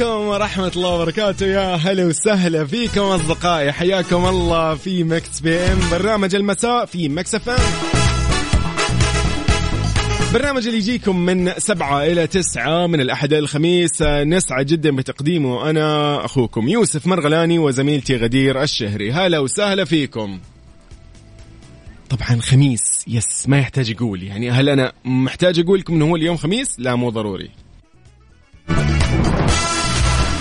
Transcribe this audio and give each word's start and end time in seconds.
عليكم 0.00 0.26
ورحمة 0.26 0.72
الله 0.76 0.90
وبركاته. 0.90 1.46
يا 1.46 1.74
هلا 1.74 2.04
وسهلا 2.04 2.64
فيكم 2.66 3.00
أصدقائي. 3.00 3.72
حياكم 3.72 4.26
الله 4.26 4.74
في 4.74 5.04
Mix 5.04 5.40
PM. 5.40 5.78
برنامج 5.90 6.34
المساء 6.34 6.84
في 6.84 7.08
Mix 7.08 7.34
FM. 7.34 7.56
برنامج 10.34 10.66
اللي 10.66 10.78
يجيكم 10.78 11.16
من 11.16 11.52
سبعة 11.58 12.04
إلى 12.04 12.26
تسعة 12.26 12.86
من 12.86 13.00
الأحد 13.00 13.32
إلى 13.32 13.38
الخميس. 13.38 14.02
نسعد 14.02 14.66
جدا 14.66 14.96
بتقديمه 14.96 15.70
أنا 15.70 16.24
أخوكم 16.24 16.68
يوسف 16.68 17.06
مرغلاني 17.06 17.58
وزميلتي 17.58 18.16
غدير 18.16 18.62
الشهري. 18.62 19.12
هلا 19.12 19.38
وسهلا 19.38 19.84
فيكم. 19.84 20.38
طبعا 22.10 22.40
خميس 22.40 23.04
yes 23.08 23.48
ما 23.48 23.58
يحتاج 23.58 23.90
يقول 23.90 24.22
يعني 24.22 24.50
هل 24.50 24.68
أنا 24.68 24.92
محتاج 25.04 25.60
أقول 25.60 25.78
لكم 25.78 25.94
إنه 25.94 26.04
هو 26.04 26.16
اليوم 26.16 26.36
خميس؟ 26.36 26.80
لا 26.80 26.94
مو 26.94 27.10
ضروري. 27.10 27.50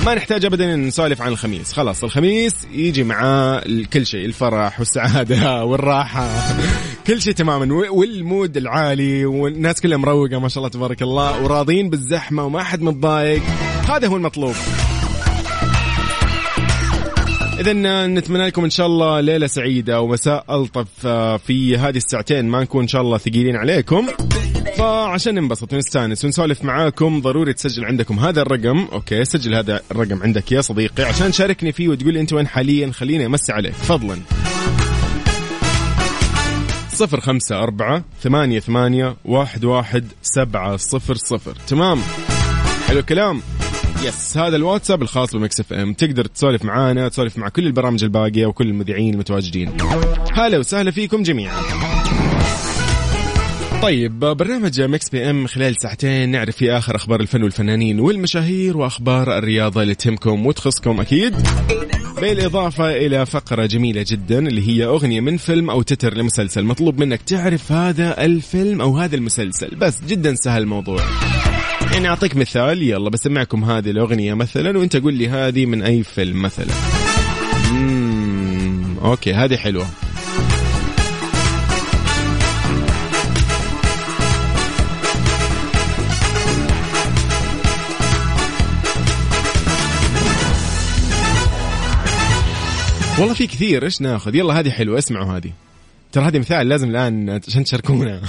ما 0.07 0.15
نحتاج 0.15 0.45
ابدا 0.45 0.75
نسولف 0.75 1.21
عن 1.21 1.31
الخميس. 1.31 1.73
خلاص 1.73 2.03
الخميس 2.03 2.67
يجي 2.71 3.03
معاه 3.03 3.63
كل 3.93 4.05
شيء 4.05 4.25
الفرح 4.25 4.79
والسعادة 4.79 5.63
والراحة. 5.69 6.29
كل 7.07 7.21
شيء 7.21 7.33
تماما. 7.33 7.89
وال 7.89 8.12
mood 8.12 8.57
العالي 8.57 9.25
والناس 9.25 9.81
كلها 9.81 9.97
مروقة 9.97 10.39
ما 10.39 10.49
شاء 10.49 10.57
الله 10.57 10.69
تبارك 10.69 11.01
الله 11.01 11.43
وراضين 11.43 11.89
بالزحمة 11.89 12.45
وما 12.45 12.63
حد 12.63 12.81
متضايق. 12.81 13.41
هذا 13.89 14.07
هو 14.07 14.15
المطلوب. 14.15 14.55
إذا 17.59 17.73
نتمنى 18.07 18.47
لكم 18.47 18.63
إن 18.63 18.69
شاء 18.69 18.87
الله 18.87 19.19
ليلة 19.19 19.47
سعيدة 19.47 20.01
ومساء 20.01 20.45
ألطف 20.49 20.87
آه، 21.05 21.37
في 21.37 21.77
هذه 21.77 21.97
الساعتين. 21.97 22.45
ما 22.45 22.61
نكون 22.61 22.81
إن 22.81 22.87
شاء 22.87 23.01
الله 23.01 23.17
ثقيلين 23.17 23.55
عليكم. 23.55 24.07
فعشان 24.77 25.35
ننبسط 25.35 25.73
ونستانس 25.73 26.25
ونسولف 26.25 26.63
معاكم 26.63 27.21
ضروري 27.21 27.53
تسجل 27.53 27.85
عندكم 27.85 28.19
هذا 28.19 28.41
الرقم. 28.41 28.87
okay 28.91 29.25
سجل 29.25 29.55
هذا 29.55 29.81
الرقم 29.91 30.23
عندك 30.23 30.51
يا 30.51 30.61
صديقي 30.61 31.03
عشان 31.03 31.31
تشاركني 31.31 31.71
فيه 31.71 31.89
وتقول 31.89 32.13
لي 32.13 32.19
أنت 32.19 32.33
وين 32.33 32.47
حاليا. 32.47 32.91
خليني 32.91 33.25
أمسي 33.25 33.51
عليك. 33.51 33.73
فضلا 33.73 34.19
صفر 36.91 37.19
خمسة 37.19 37.63
أربعة 37.63 38.03
ثمانية 38.21 38.59
ثمانية 38.59 39.15
واحد 39.25 39.65
واحد 39.65 40.07
سبعة 40.21 40.77
صفر 40.77 41.15
صفر. 41.15 41.55
تمام؟ 41.67 42.01
حلو 42.87 42.99
الكلام. 42.99 43.41
yes 44.03 44.37
هذا 44.37 44.55
الواتساب 44.55 45.01
الخاص 45.01 45.35
ب 45.35 45.59
Mix 45.59 45.73
FM. 45.73 45.93
تقدر 45.93 46.25
تسولف 46.25 46.65
معانا 46.65 47.09
تسولف 47.09 47.37
مع 47.37 47.49
كل 47.49 47.65
البرامج 47.67 48.03
الباقية 48.03 48.45
وكل 48.45 48.67
المذيعين 48.67 49.13
المتواجدين. 49.13 49.77
هلا 50.33 50.57
وسهلا 50.57 50.91
فيكم 50.91 51.23
جميعا. 51.23 51.61
طيب 53.81 54.19
برنامج 54.19 54.81
Mix 54.81 55.09
PM 55.09 55.47
خلال 55.47 55.75
ساعتين 55.81 56.29
نعرف 56.29 56.55
فيه 56.55 56.77
آخر 56.77 56.95
أخبار 56.95 57.21
الفن 57.21 57.43
والفنانين 57.43 57.99
والمشاهير 57.99 58.77
وأخبار 58.77 59.37
الرياضة 59.37 59.81
اللي 59.81 59.95
تهمكم 59.95 60.45
وتخصكم 60.45 61.01
أكيد. 61.01 61.35
بالإضافة 62.21 62.91
إلى 62.91 63.25
فقرة 63.25 63.65
جميلة 63.65 64.05
جدا 64.07 64.47
اللي 64.47 64.67
هي 64.67 64.85
أغنية 64.85 65.21
من 65.21 65.37
فيلم 65.37 65.69
أو 65.69 65.81
تتر 65.81 66.13
لمسلسل 66.13 66.63
مطلوب 66.63 66.99
منك 66.99 67.21
تعرف 67.21 67.71
هذا 67.71 68.25
الفيلم 68.25 68.81
أو 68.81 68.97
هذا 68.97 69.15
المسلسل. 69.15 69.75
بس 69.75 70.01
جدا 70.07 70.35
سهل 70.35 70.61
الموضوع. 70.61 71.01
يعني 71.93 72.07
أعطيك 72.07 72.35
مثال 72.35 72.83
يلا 72.83 73.09
بسمعكم 73.09 73.63
هذه 73.63 73.89
الأغنية 73.89 74.33
مثلا 74.33 74.77
وأنت 74.77 74.97
قول 74.97 75.13
لي 75.13 75.29
هذه 75.29 75.65
من 75.65 75.83
أي 75.83 76.03
فيلم 76.03 76.41
مثلا. 76.41 76.73
أوكي 79.03 79.33
هذه 79.33 79.55
حلوة. 79.55 79.85
والله 93.19 93.33
في 93.33 93.47
كثير 93.47 93.83
إيش 93.83 94.01
ناخذ؟ 94.01 94.35
يلا 94.35 94.59
هذه 94.59 94.69
حلوة 94.69 94.97
اسمعوا 94.97 95.37
هذه. 95.37 95.51
ترى 96.11 96.23
هذه 96.23 96.39
مثال 96.39 96.69
لازم 96.69 96.89
الآن 96.89 97.41
عشان 97.47 97.63
تشاركونا. 97.63 98.21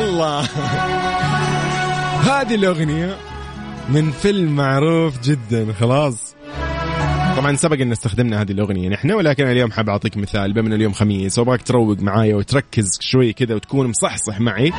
الله. 0.00 0.40
هذه 2.22 2.54
الأغنية 2.54 3.16
من 3.88 4.10
فيلم 4.10 4.56
معروف 4.56 5.20
جدا 5.20 5.72
خلاص. 5.72 6.34
طبعا 7.36 7.56
سبق 7.56 7.80
إن 7.80 7.92
استخدمنا 7.92 8.42
هذه 8.42 8.52
الأغنية 8.52 8.88
نحن 8.88 9.12
ولكن 9.12 9.46
اليوم 9.46 9.72
حاب 9.72 9.88
أعطيك 9.88 10.16
مثال. 10.16 10.52
بما 10.52 10.68
ان 10.68 10.72
اليوم 10.72 10.92
خميس 10.92 11.38
وأبغاك 11.38 11.62
تروق 11.62 12.00
معايا 12.00 12.36
وتركز 12.36 12.98
شوي 13.00 13.32
كذا 13.32 13.54
وتكون 13.54 13.86
مصحصح 13.86 14.40
معي. 14.40 14.72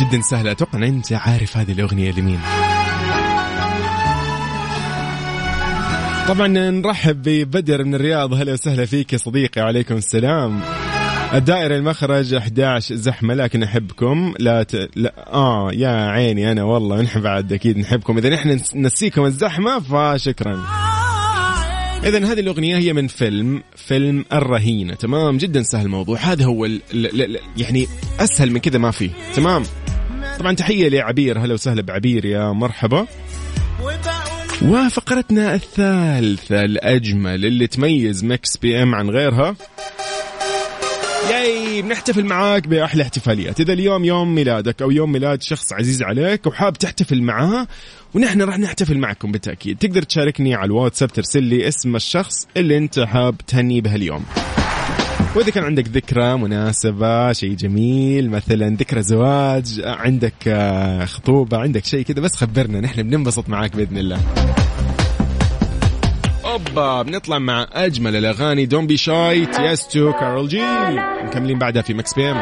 جدا 0.00 0.20
سهلة 0.20 0.50
أتوقع 0.50 0.78
إن 0.78 0.82
أنت 0.82 1.12
عارف 1.12 1.56
هذه 1.56 1.72
الأغنية 1.72 2.12
لمين. 2.12 2.40
طبعا 6.28 6.46
نرحب 6.46 7.22
ببدر 7.22 7.84
من 7.84 7.94
الرياض. 7.94 8.34
هلا 8.34 8.52
وسهلا 8.52 8.84
فيك 8.84 9.12
يا 9.12 9.18
صديقي. 9.18 9.62
وعليكم 9.62 9.96
السلام. 9.96 10.60
الدائرة 11.34 11.76
المخرج 11.76 12.34
11 12.34 12.94
زحمة 12.94 13.34
لكن 13.34 13.62
أحبكم. 13.62 14.34
لا, 14.38 14.62
ت... 14.62 14.88
لا 14.96 15.32
آه 15.32 15.72
يا 15.72 15.88
عيني 15.88 16.52
أنا 16.52 16.62
والله 16.62 17.02
نحن 17.02 17.20
بعد 17.20 17.52
أكيد 17.52 17.78
نحبكم. 17.78 18.18
إذا 18.18 18.28
نحن 18.28 18.60
نسيكم 18.74 19.24
الزحمة 19.24 19.80
فشكرا. 19.80 20.62
إذا 22.04 22.18
هذه 22.18 22.40
الأغنية 22.40 22.76
هي 22.76 22.92
من 22.92 23.06
فيلم 23.06 23.62
فيلم 23.76 24.24
الرهينة. 24.32 24.94
تمام؟ 24.94 25.36
جدا 25.36 25.62
سهل 25.62 25.86
الموضوع. 25.86 26.18
هذا 26.18 26.44
هو 26.44 26.64
ال... 26.64 26.80
ال... 26.94 27.22
ال... 27.22 27.38
يعني 27.56 27.86
أسهل 28.20 28.50
من 28.50 28.58
كذا 28.60 28.78
ما 28.78 28.90
في 28.90 29.10
تمام؟ 29.34 29.62
طبعا 30.38 30.52
تحية 30.52 30.88
لعبير. 30.88 31.38
هلا 31.38 31.54
وسهلا 31.54 31.82
بعبير 31.82 32.24
يا 32.24 32.52
مرحبا. 32.52 33.06
وفقرتنا 34.62 35.54
الثالثة 35.54 36.60
الأجمل 36.60 37.44
اللي 37.44 37.66
تميز 37.66 38.24
Mix 38.24 38.56
PM 38.56 38.94
عن 38.94 39.10
غيرها. 39.10 39.56
yay 41.30 41.82
بنحتفل 41.82 42.24
معاك 42.24 42.68
بأحلى 42.68 43.02
احتفاليات. 43.02 43.60
إذا 43.60 43.72
اليوم 43.72 44.04
يوم 44.04 44.34
ميلادك 44.34 44.82
أو 44.82 44.90
يوم 44.90 45.12
ميلاد 45.12 45.42
شخص 45.42 45.72
عزيز 45.72 46.02
عليك 46.02 46.46
وحاب 46.46 46.72
تحتفل 46.72 47.22
معاه 47.22 47.66
ونحن 48.14 48.42
راح 48.42 48.58
نحتفل 48.58 48.98
معكم 48.98 49.32
بالتأكيد. 49.32 49.78
تقدر 49.78 50.02
تشاركني 50.02 50.54
على 50.54 50.66
الواتساب 50.66 51.12
ترسل 51.12 51.42
لي 51.42 51.68
اسم 51.68 51.96
الشخص 51.96 52.46
اللي 52.56 52.76
أنت 52.76 53.00
حاب 53.00 53.36
تهني 53.46 53.80
به 53.80 53.94
اليوم 53.94 54.24
وإذا 55.36 55.50
كان 55.50 55.64
عندك 55.64 55.88
ذكرى 55.88 56.36
مناسبة 56.36 57.32
شيء 57.32 57.54
جميل 57.54 58.30
مثلا 58.30 58.76
ذكرى 58.76 59.02
زواج 59.02 59.82
عندك 59.84 60.34
آه، 60.48 61.04
خطوبة 61.04 61.58
عندك 61.58 61.84
شيء 61.84 62.04
كذا 62.04 62.20
بس 62.20 62.36
خبرنا 62.36 62.80
نحن 62.80 63.02
بننبسط 63.02 63.48
معاك 63.48 63.76
بإذن 63.76 63.98
الله. 63.98 64.20
أوبا 66.44 67.02
بنطلع 67.02 67.38
مع 67.38 67.66
أجمل 67.72 68.16
الأغاني. 68.16 68.66
دون 68.66 68.86
بي 68.86 68.96
شاي 68.96 69.46
تيستو 69.46 70.12
كارول 70.12 70.48
جي 70.48 70.62
مكملين 71.24 71.58
بعدها 71.58 71.82
في 71.82 71.94
مكس 71.94 72.14
بي 72.14 72.30
ام 72.30 72.36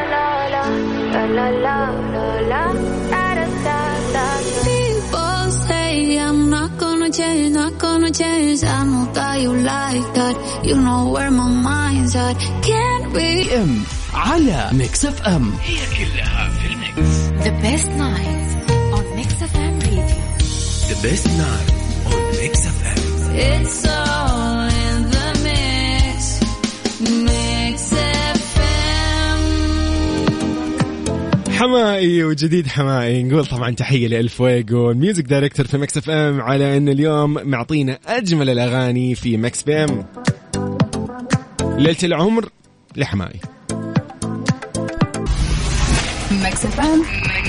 not 8.12 8.12
gonna 8.12 8.12
change. 8.12 8.63
I 8.63 8.84
know 8.84 9.06
that 9.13 9.42
you 9.42 9.54
like 9.74 10.07
that. 10.18 10.36
You 10.68 10.75
know 10.88 11.10
where 11.13 11.31
my 11.31 11.50
mind's 11.69 12.16
at. 12.16 12.36
Can't 12.68 13.13
be 13.13 13.30
ام 13.62 13.84
على 14.13 14.69
ميكس 14.74 15.06
اف 15.06 15.22
ام 15.22 15.54
هي 15.63 15.78
كلها 15.98 16.50
في 16.50 16.68
الميكس 16.74 17.18
The 17.48 17.54
best 17.66 17.89
night 18.04 18.51
on 18.95 19.06
Mix 19.18 19.30
FM 19.54 19.74
Radio. 19.86 20.18
ذا 20.89 21.01
بيست 21.10 21.28
نايت 21.28 21.69
اون 22.13 22.22
ميكس 22.42 22.66
اف 22.68 22.86
ام 22.86 22.98
It's 23.38 23.86
all 23.86 24.60
in 24.86 25.00
the 25.16 25.28
mix. 25.48 26.19
Mix 27.25 27.41
حماقي 31.53 32.25
وجديد 32.25 32.66
حماقي 32.67 33.23
نقول 33.22 33.46
طبعا 33.46 33.70
تحية 33.70 34.08
لالفويجو 34.08 34.90
ال 34.91 34.96
music 34.96 35.25
director 35.25 35.67
في 35.66 35.78
Mix 35.79 35.97
FM 35.97 36.41
على 36.40 36.76
إن 36.76 36.88
اليوم 36.88 37.49
معطينا 37.49 37.99
أجمل 38.06 38.50
الأغاني 38.50 39.14
في 39.14 39.37
Mix 39.37 39.62
PM 39.62 40.05
ليلة 41.62 41.96
العمر 42.02 42.49
لحماقي 42.97 43.41
FM. 46.62 46.99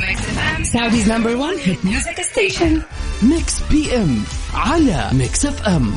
Mix 0.10 0.18
FM. 0.38 0.66
Saudi's 0.74 1.08
number 1.08 1.38
one 1.38 1.58
hit 1.58 1.84
music 1.84 2.18
station. 2.34 2.82
Mix 3.24 3.62
PM 3.72 4.24
على 4.54 5.10
Mix 5.14 5.46
FM 5.46 5.94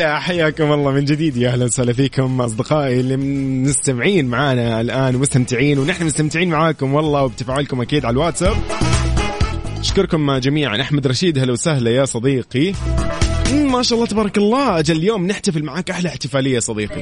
هلا 0.00 0.18
حياكم 0.18 0.72
الله 0.72 0.90
من 0.90 1.04
جديد. 1.04 1.36
يا 1.36 1.50
أهلا 1.50 1.64
وسهلا 1.64 1.92
فيكم 1.92 2.40
أصدقائي 2.40 3.00
اللي 3.00 3.16
مستمعين 3.68 4.26
معانا 4.26 4.80
الآن 4.80 5.16
ومستمتعين 5.16 5.78
ونحن 5.78 6.06
مستمتعين 6.06 6.48
معاكم 6.48 6.94
والله 6.94 7.22
وبتفاعلكم 7.22 7.80
أكيد 7.80 8.04
على 8.04 8.12
الواتساب. 8.12 8.56
أشكركم 9.80 10.36
جميعا. 10.36 10.80
أحمد 10.80 11.06
رشيد 11.06 11.38
هلا 11.38 11.52
وسهلا 11.52 11.90
يا 11.90 12.04
صديقي. 12.04 12.72
ما 13.52 13.82
شاء 13.82 13.98
الله 13.98 14.10
تبارك 14.10 14.38
الله. 14.38 14.78
أجل 14.78 14.96
اليوم 14.96 15.26
نحتفل 15.26 15.62
معاك 15.62 15.90
أحلى 15.90 16.08
احتفالية 16.08 16.58
صديقي. 16.58 17.00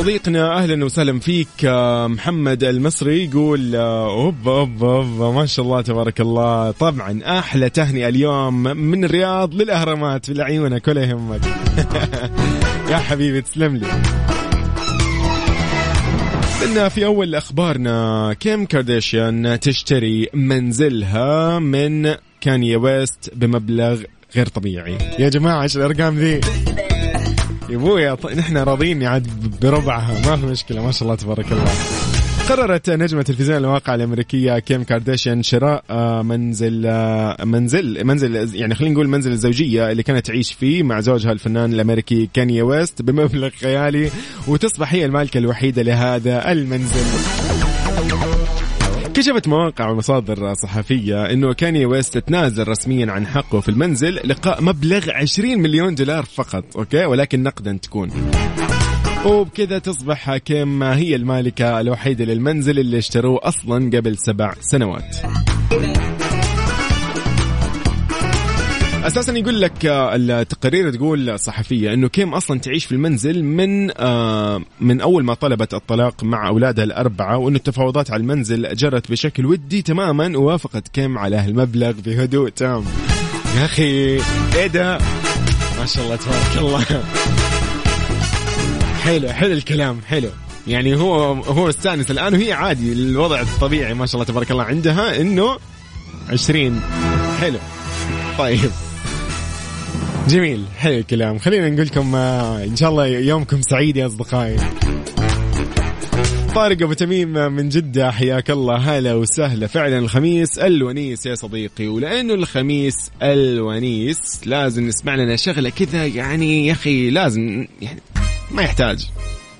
صديقنا 0.00 0.56
أهلا 0.56 0.84
وسهلا 0.84 1.20
فيك 1.20 1.48
آه، 1.64 2.06
محمد 2.06 2.64
المصري 2.64 3.24
يقول 3.24 3.76
آه، 3.76 4.10
اوبا 4.10 4.50
اوبا 4.50 4.86
اوبا 4.86 5.30
ما 5.30 5.46
شاء 5.46 5.64
الله 5.64 5.80
تبارك 5.80 6.20
الله. 6.20 6.70
طبعا 6.70 7.20
أحلى 7.24 7.70
تهنئة 7.70 8.08
اليوم 8.08 8.62
من 8.62 9.04
الرياض 9.04 9.54
للأهرامات 9.54 10.30
لعيونك 10.30 10.88
ولا 10.88 11.02
يهمك. 11.04 11.40
يا 12.90 12.96
حبيبي 12.96 13.40
تسلم 13.40 13.76
لي. 13.76 13.86
قلنا 16.62 16.88
في 16.88 17.04
أول 17.04 17.34
أخبارنا 17.34 18.32
كيم 18.40 18.66
كارديشيان 18.66 19.60
تشتري 19.60 20.28
منزلها 20.34 21.58
من 21.58 22.14
كانيا 22.40 22.76
ويست 22.76 23.30
بمبلغ 23.34 24.02
غير 24.36 24.46
طبيعي. 24.46 24.98
يا 25.18 25.28
جماعة 25.28 25.62
إيش 25.62 25.76
الأرقام 25.76 26.18
ذي؟ 26.18 26.40
يا 27.70 27.76
ابويا 27.76 28.14
ط- 28.14 28.26
نحن 28.32 28.56
راضيين 28.56 29.02
عاد 29.04 29.26
بربعها. 29.62 30.30
ما 30.30 30.36
في 30.36 30.46
مشكلة 30.46 30.84
ما 30.84 30.92
شاء 30.92 31.02
الله 31.02 31.14
تبارك 31.14 31.52
الله. 31.52 31.64
قررت 32.48 32.90
نجمة 32.90 33.22
تلفزيون 33.22 33.58
الواقع 33.58 33.94
الأمريكية 33.94 34.58
كيم 34.58 34.82
كارديشيان 34.84 35.42
شراء 35.42 35.84
آه، 35.90 36.22
منزل 36.22 36.82
آه، 36.86 37.44
منزل 37.44 38.04
منزل 38.04 38.54
يعني 38.56 38.74
خلينا 38.74 38.94
نقول 38.94 39.08
منزل 39.08 39.32
الزوجية 39.32 39.90
اللي 39.90 40.02
كانت 40.02 40.26
تعيش 40.26 40.52
فيه 40.52 40.82
مع 40.82 41.00
زوجها 41.00 41.32
الفنان 41.32 41.72
الأمريكي 41.72 42.28
كانيا 42.34 42.62
ويست 42.62 43.02
بمبلغ 43.02 43.48
خيالي 43.48 44.10
وتصبح 44.48 44.92
هي 44.94 45.04
المالكة 45.04 45.38
الوحيدة 45.38 45.82
لهذا 45.82 46.52
المنزل. 46.52 47.04
كشفت 49.20 49.48
مواقع 49.48 49.90
ومصادر 49.90 50.54
صحفية 50.54 51.30
إنه 51.32 51.52
كاني 51.52 51.86
ويست 51.86 52.18
تنازل 52.18 52.68
رسميا 52.68 53.12
عن 53.12 53.26
حقه 53.26 53.60
في 53.60 53.68
المنزل 53.68 54.20
لقاء 54.24 54.62
مبلغ 54.62 55.10
20 55.10 55.58
مليون 55.58 55.94
دولار 55.94 56.24
فقط 56.24 56.76
أوكي؟ 56.76 57.04
ولكن 57.04 57.42
نقدا 57.42 57.78
تكون. 57.82 58.10
وبكذا 59.26 59.78
تصبح 59.78 60.36
كيم 60.36 60.82
هي 60.82 61.16
المالكة 61.16 61.80
الوحيدة 61.80 62.24
للمنزل 62.24 62.78
اللي 62.78 62.98
اشتروه 62.98 63.40
أصلا 63.42 63.98
قبل 63.98 64.18
سبع 64.18 64.54
سنوات. 64.60 65.16
أساسا 69.10 69.32
يقول 69.32 69.60
لك 69.60 69.86
آه، 69.86 70.16
التقارير 70.16 70.90
تقول 70.90 71.38
صحفية 71.38 71.92
إنه 71.92 72.08
كيم 72.08 72.34
أصلا 72.34 72.60
تعيش 72.60 72.84
في 72.84 72.92
المنزل 72.92 73.44
من 73.44 73.90
آه، 73.96 74.62
من 74.80 75.00
أول 75.00 75.24
ما 75.24 75.34
طلبت 75.34 75.74
الطلاق 75.74 76.24
مع 76.24 76.48
اولادها 76.48 76.84
الأربعة 76.84 77.36
وإنه 77.36 77.56
التفاوضات 77.56 78.10
على 78.10 78.20
المنزل 78.20 78.76
جرت 78.76 79.10
بشكل 79.10 79.46
ودي 79.46 79.82
تماما 79.82 80.38
ووافقت 80.38 80.88
كيم 80.88 81.18
على 81.18 81.36
هالمبلغ 81.36 81.92
بهدوء 82.04 82.48
تام. 82.48 82.84
يا 83.56 83.64
أخي 83.64 84.20
إيه 84.54 84.66
ده؟ 84.66 84.98
ما 85.78 85.86
شاء 85.86 86.04
الله 86.04 86.16
تبارك 86.16 86.56
الله. 86.58 86.84
حلو 89.02 89.28
حلو 89.28 89.52
الكلام 89.52 90.00
حلو. 90.08 90.28
يعني 90.66 90.96
هو 90.96 91.32
هو 91.32 91.68
استانس 91.68 92.10
الآن 92.10 92.34
وهي 92.34 92.52
عادي 92.52 92.92
الوضع 92.92 93.40
الطبيعي 93.40 93.94
ما 93.94 94.06
شاء 94.06 94.14
الله 94.14 94.24
تبارك 94.24 94.50
الله 94.50 94.64
عندها 94.64 95.20
إنه 95.20 95.58
20 96.30 96.80
حلو. 97.40 97.58
طيب. 98.38 98.70
جميل 100.30 100.64
حلو 100.78 100.94
الكلام. 100.94 101.38
خلينا 101.38 101.70
نقول 101.70 101.86
لكم 101.86 102.14
آه، 102.14 102.64
إن 102.64 102.76
شاء 102.76 102.90
الله 102.90 103.06
يومكم 103.06 103.62
سعيد 103.62 103.96
يا 103.96 104.06
أصدقائي. 104.06 104.56
طارق 106.54 106.82
أبو 106.82 106.92
تميم 106.92 107.28
من 107.28 107.68
جدة 107.68 108.10
حياك 108.10 108.50
الله. 108.50 108.76
هلا 108.76 109.14
وسهلا. 109.14 109.66
فعلا 109.66 109.98
الخميس 109.98 110.58
الونيس 110.58 111.26
يا 111.26 111.34
صديقي 111.34 111.86
ولأنه 111.86 112.34
الخميس 112.34 113.10
الونيس 113.22 114.46
لازم 114.46 114.86
نسمع 114.86 115.14
لنا 115.14 115.36
شغلة 115.36 115.70
كذا 115.70 116.06
يعني 116.06 116.66
يا 116.66 116.72
أخي 116.72 117.10
لازم 117.10 117.66
يعني 117.82 118.00
ما 118.50 118.62
يحتاج 118.62 119.10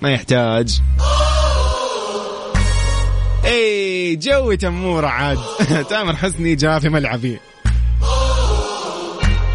ما 0.03 0.13
يحتاج. 0.13 0.81
اي 3.45 4.17
جو 4.17 4.55
تمور 4.55 5.05
عاد. 5.05 5.39
تامر 5.91 6.17
حسني 6.17 6.55
جاء 6.55 6.79
في 6.79 6.89
ملعبي. 6.89 7.39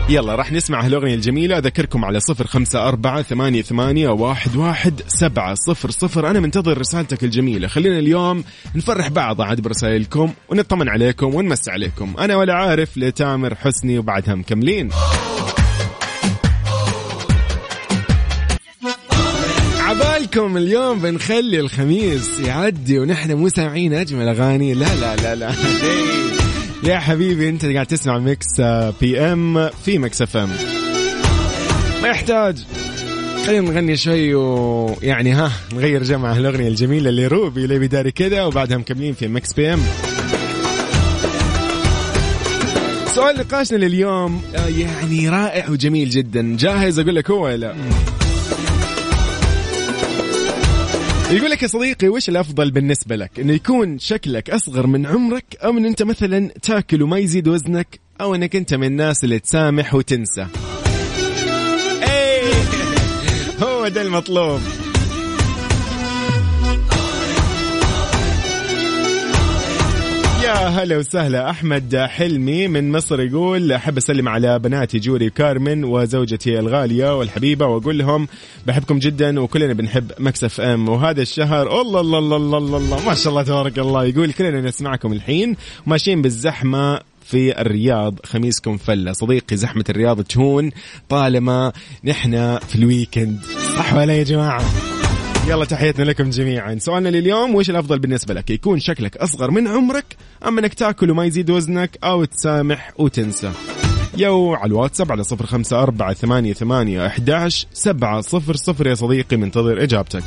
يلا 0.09 0.35
راح 0.35 0.51
نسمع 0.51 0.85
هالأغنية 0.85 1.15
الجميلة. 1.15 1.57
أذكركم 1.57 2.05
على 2.05 2.19
صفر 2.19 2.47
خمسة 2.47 2.87
أربعة 2.87 3.21
ثمانية, 3.21 3.61
ثمانية 3.61 4.09
واحد, 4.09 4.55
واحد 4.55 5.01
سبعة 5.07 5.55
صفر 5.67 5.91
صفر. 5.91 6.29
أنا 6.29 6.39
منتظر 6.39 6.77
رسالتك 6.77 7.23
الجميلة. 7.23 7.67
خلينا 7.67 7.99
اليوم 7.99 8.43
نفرح 8.75 9.07
بعض 9.07 9.41
عاد 9.41 9.61
برسائلكم 9.61 10.33
ونطمن 10.49 10.89
عليكم 10.89 11.35
ونمس 11.35 11.69
عليكم. 11.69 12.13
أنا 12.19 12.35
ولا 12.35 12.53
عارف 12.53 12.97
لتامر 12.97 13.55
حسني 13.55 13.99
وبعدها 13.99 14.35
مكملين. 14.35 14.89
عبالكم 19.79 20.57
اليوم 20.57 20.99
بنخلي 20.99 21.59
الخميس 21.59 22.39
يعدي 22.39 22.99
ونحن 22.99 23.33
مو 23.33 23.49
سامعين 23.49 23.93
أجمل 23.93 24.27
أغاني. 24.27 24.73
لا 24.73 24.95
لا 24.95 25.15
لا 25.15 25.35
لا. 25.35 25.51
يا 26.85 26.99
حبيبي 26.99 27.49
انت 27.49 27.65
قاعد 27.65 27.85
تسمع 27.85 28.17
Mix 28.19 28.45
آه، 28.59 28.93
PM 29.01 29.69
في 29.69 29.97
Mix 29.97 30.21
FM 30.21 30.49
ما 32.01 32.07
يحتاج. 32.07 32.63
خلينا 33.47 33.71
نغني 33.71 33.97
شوي 33.97 34.33
ويعني 34.35 35.31
ها 35.31 35.51
نغير 35.73 36.03
جو 36.03 36.20
مع 36.20 36.37
الأغنية 36.37 36.67
الجميلة 36.67 37.09
لروبي 37.09 37.63
ليه 37.63 37.79
بيداري 37.79 38.11
كده 38.11 38.43
وبعدها 38.43 38.77
مكملين 38.77 39.13
في 39.13 39.27
Mix 39.27 39.53
PM 39.53 39.79
سؤال 43.15 43.37
نقاشنا 43.37 43.77
لليوم 43.77 44.41
آه، 44.55 44.67
يعني 44.67 45.29
رائع 45.29 45.69
وجميل 45.69 46.09
جدا. 46.09 46.55
جاهز 46.59 46.99
أقول 46.99 47.15
لك 47.15 47.31
هو 47.31 47.45
ولا 47.45 47.75
يقول 51.31 51.51
لك 51.51 51.63
يا 51.63 51.67
صديقي 51.67 52.07
وش 52.07 52.29
الأفضل 52.29 52.71
بالنسبة 52.71 53.15
لك؟ 53.15 53.39
إنه 53.39 53.53
يكون 53.53 53.99
شكلك 53.99 54.49
أصغر 54.49 54.87
من 54.87 55.05
عمرك 55.05 55.45
أو 55.63 55.77
إن 55.77 55.85
أنت 55.85 56.03
مثلا 56.03 56.47
تاكل 56.61 57.03
وما 57.03 57.17
يزيد 57.17 57.47
وزنك 57.47 57.99
أو 58.21 58.35
إنك 58.35 58.55
أنت 58.55 58.73
من 58.73 58.87
الناس 58.87 59.23
اللي 59.23 59.39
تسامح 59.39 59.95
وتنسى؟ 59.95 60.47
هو 63.63 63.87
ده 63.87 64.01
المطلوب. 64.01 64.61
يا 70.45 70.67
هلا 70.67 70.97
وسهلا. 70.97 71.49
أحمد 71.49 71.95
حلمي 71.95 72.67
من 72.67 72.91
مصر 72.91 73.21
يقول 73.21 73.71
أحب 73.71 73.97
أسلم 73.97 74.29
على 74.29 74.59
بناتي 74.59 74.99
جوري 74.99 75.27
وكارمن 75.27 75.83
وزوجتي 75.83 76.59
الغالية 76.59 77.17
والحبيبة 77.17 77.65
وأقول 77.65 77.97
لهم 77.97 78.27
بحبكم 78.65 78.99
جدا 78.99 79.39
وكلنا 79.39 79.73
بنحب 79.73 80.11
Mix 80.19 80.61
FM. 80.61 80.89
وهذا 80.89 81.21
الشهر 81.21 81.81
الله 81.81 82.01
الله 82.01 82.19
الله 82.19 82.37
الله 82.37 82.57
الله, 82.57 82.77
الله 82.77 83.05
ما 83.05 83.15
شاء 83.15 83.29
الله 83.29 83.43
تبارك 83.43 83.79
الله 83.79 84.05
يقول 84.05 84.31
كلنا 84.31 84.61
نسمعكم 84.61 85.13
الحين 85.13 85.55
ماشيين 85.85 86.21
بالزحمة 86.21 86.99
في 87.25 87.61
الرياض. 87.61 88.19
خميسكم 88.25 88.77
فلة. 88.77 89.11
صديقي 89.11 89.57
زحمة 89.57 89.85
الرياض 89.89 90.23
تهون 90.23 90.71
طالما 91.09 91.71
نحن 92.03 92.57
في 92.57 92.75
ال 92.75 92.82
weekend. 92.82 93.39
صح 93.77 93.93
ولا 93.93 94.13
يا 94.17 94.23
جماعة؟ 94.23 94.61
يلا 95.47 95.65
تحياتنا 95.65 96.03
لكم 96.03 96.29
جميعا. 96.29 96.75
سؤالنا 96.79 97.09
لليوم 97.09 97.55
وش 97.55 97.69
الأفضل 97.69 97.99
بالنسبة 97.99 98.33
لك؟ 98.33 98.49
يكون 98.49 98.79
شكلك 98.79 99.17
أصغر 99.17 99.51
من 99.51 99.67
عمرك 99.67 100.15
أم 100.47 100.57
إنك 100.57 100.73
تاكل 100.73 101.11
وما 101.11 101.25
يزيد 101.25 101.49
وزنك 101.49 101.97
أو 102.03 102.25
تسامح 102.25 102.93
وتنسى؟ 102.97 103.51
يو 104.17 104.53
على 104.53 104.65
الواتساب 104.65 105.11
على 105.11 105.23
صفر 105.23 105.45
خمسة 105.45 105.83
أربعة 105.83 106.13
ثمانية, 106.13 106.53
ثمانية 106.53 107.07
أحداش 107.07 107.67
سبعة 107.73 108.21
صفر 108.21 108.55
صفر 108.55 108.87
يا 108.87 108.95
صديقي 108.95 109.37
منتظر 109.37 109.83
إجابتك. 109.83 110.23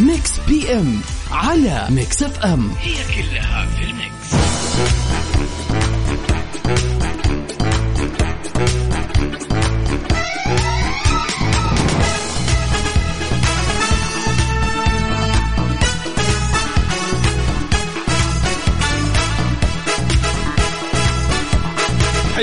Mix 0.00 0.32
PM 0.48 1.00
على 1.30 1.86
Mix 1.90 2.22
FM. 2.22 2.70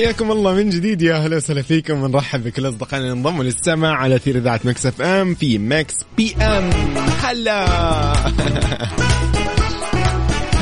حياكم 0.03 0.31
الله 0.31 0.53
من 0.53 0.69
جديد 0.69 1.01
يا 1.01 1.15
أهلا 1.15 1.37
وسهلا 1.37 1.61
فيكم. 1.61 2.03
ونرحب 2.03 2.43
بكل 2.43 2.69
أصدقائنا 2.69 3.05
اللي 3.05 3.17
انضموا 3.17 3.43
للسمع 3.43 3.95
على 3.95 4.19
أثير 4.19 4.37
إذاعة 4.37 4.59
Mix 4.63 4.85
FM 4.85 5.35
في 5.35 5.57
Mix 5.57 5.95
PM. 6.17 6.69
هلا. 7.23 7.65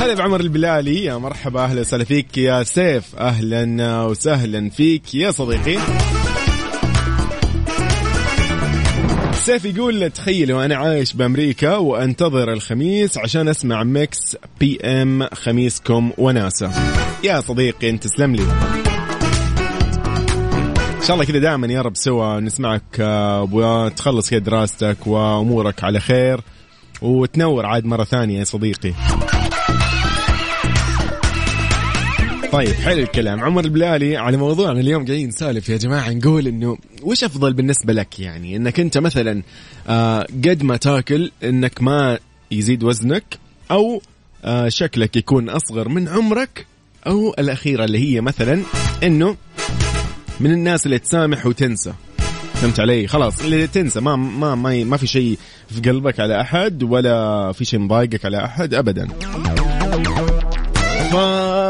هلا 0.00 0.14
بعمر 0.14 0.40
البلالي. 0.40 1.04
يا 1.04 1.16
مرحبا 1.16 1.64
أهلا 1.64 1.80
وسهلا 1.80 2.04
فيك. 2.04 2.38
يا 2.38 2.62
سيف 2.62 3.04
أهلا 3.18 4.02
وسهلا 4.02 4.70
فيك. 4.70 5.14
يا 5.14 5.30
صديقي. 5.30 5.78
سيف 9.34 9.64
يقول 9.64 10.10
تخيلوا 10.10 10.64
أنا 10.64 10.76
عايش 10.76 11.12
بأمريكا 11.12 11.76
وأنتظر 11.76 12.52
الخميس 12.52 13.18
عشان 13.18 13.48
أسمع 13.48 13.84
Mix 13.84 14.36
PM 14.60 15.26
خميسكم 15.32 16.12
وناسة. 16.18 16.70
يا 17.24 17.40
صديقي 17.40 17.90
أنت 17.90 18.02
تسلم 18.02 18.34
لي. 18.34 18.46
إن 21.02 21.06
شاء 21.06 21.14
الله 21.14 21.24
كذا 21.26 21.38
دائما 21.38 21.66
يا 21.66 21.82
رب 21.82 21.96
سوا 21.96 22.40
نسمعك 22.40 22.82
آه، 23.00 23.48
وتخلص 23.52 24.30
كذا 24.30 24.38
دراستك 24.38 25.06
وأمورك 25.06 25.84
على 25.84 26.00
خير 26.00 26.40
وتنور 27.02 27.66
عاد 27.66 27.84
مرة 27.84 28.04
ثانية 28.04 28.38
يا 28.38 28.44
صديقي. 28.44 28.92
طيب 32.52 32.68
حلو 32.68 33.02
الكلام. 33.02 33.40
عمر 33.40 33.64
البلالي 33.64 34.16
على 34.16 34.36
موضوعنا 34.36 34.80
اليوم 34.80 35.04
قاعدين 35.06 35.28
نسالف 35.28 35.68
يا 35.68 35.76
جماعة 35.76 36.10
نقول 36.10 36.46
إنه 36.46 36.78
وش 37.02 37.24
أفضل 37.24 37.52
بالنسبة 37.52 37.92
لك 37.92 38.20
يعني؟ 38.20 38.56
إنك 38.56 38.80
أنت 38.80 38.98
مثلا 38.98 39.42
آه 39.88 40.26
قد 40.44 40.62
ما 40.62 40.76
تاكل 40.76 41.30
إنك 41.44 41.82
ما 41.82 42.18
يزيد 42.50 42.82
وزنك 42.82 43.38
أو 43.70 44.02
آه 44.44 44.68
شكلك 44.68 45.16
يكون 45.16 45.48
أصغر 45.48 45.88
من 45.88 46.08
عمرك 46.08 46.66
أو 47.06 47.34
الأخيرة 47.38 47.84
اللي 47.84 47.98
هي 47.98 48.20
مثلا 48.20 48.62
إنه 49.02 49.36
من 50.42 50.50
الناس 50.50 50.86
اللي 50.86 50.98
تسامح 50.98 51.46
وتنسى. 51.46 51.92
فهمت 52.54 52.80
علي؟ 52.80 53.06
خلاص 53.06 53.44
اللي 53.44 53.66
تنسى 53.66 54.00
ما 54.00 54.16
ما 54.16 54.54
ما, 54.54 54.84
ما 54.84 54.96
في 54.96 55.06
شيء 55.06 55.38
في 55.68 55.90
قلبك 55.90 56.20
على 56.20 56.40
أحد 56.40 56.82
ولا 56.82 57.52
في 57.52 57.64
شيء 57.64 57.80
مضايقك 57.80 58.24
على 58.24 58.44
أحد 58.44 58.74
ابدا. 58.74 59.08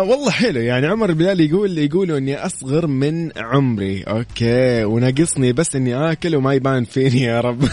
والله 0.09 0.31
حلو 0.31 0.61
يعني 0.61 0.87
عمر 0.87 1.11
البلالي 1.11 1.47
يقول 1.47 1.79
يقولوا 1.79 2.19
إني 2.19 2.37
أصغر 2.47 2.87
من 2.87 3.31
عمري. 3.37 4.03
أوكي 4.03 4.85
وناقصني 4.85 5.53
بس 5.53 5.77
إني 5.77 6.13
آكل 6.13 6.37
وما 6.37 6.55
يبان 6.55 6.85
فيني 6.85 7.23
يا 7.23 7.41
رب. 7.41 7.65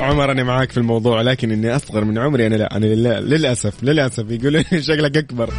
عمر 0.00 0.32
أنا 0.32 0.42
معاك 0.44 0.72
في 0.72 0.78
الموضوع 0.78 1.22
لكن 1.22 1.50
إني 1.50 1.76
أصغر 1.76 2.04
من 2.04 2.18
عمري 2.18 2.46
أنا 2.46 2.54
لا 2.54 2.76
أنا 2.76 2.86
لا 2.86 3.20
للاسف 3.20 3.84
للأسف 3.84 4.30
يقولون 4.30 4.64
شكلك 4.88 5.16
أكبر. 5.16 5.50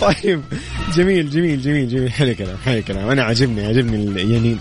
طيب 0.00 0.40
جميل 0.96 1.30
جميل 1.30 1.62
جميل 1.62 1.88
جميل. 1.88 2.12
حلو 2.12 2.34
كلام 2.34 2.56
حلو 2.64 2.82
كلام 2.82 3.08
أنا 3.08 3.22
عاجبني 3.22 3.66
عاجبني 3.66 4.32
يعني 4.32 4.56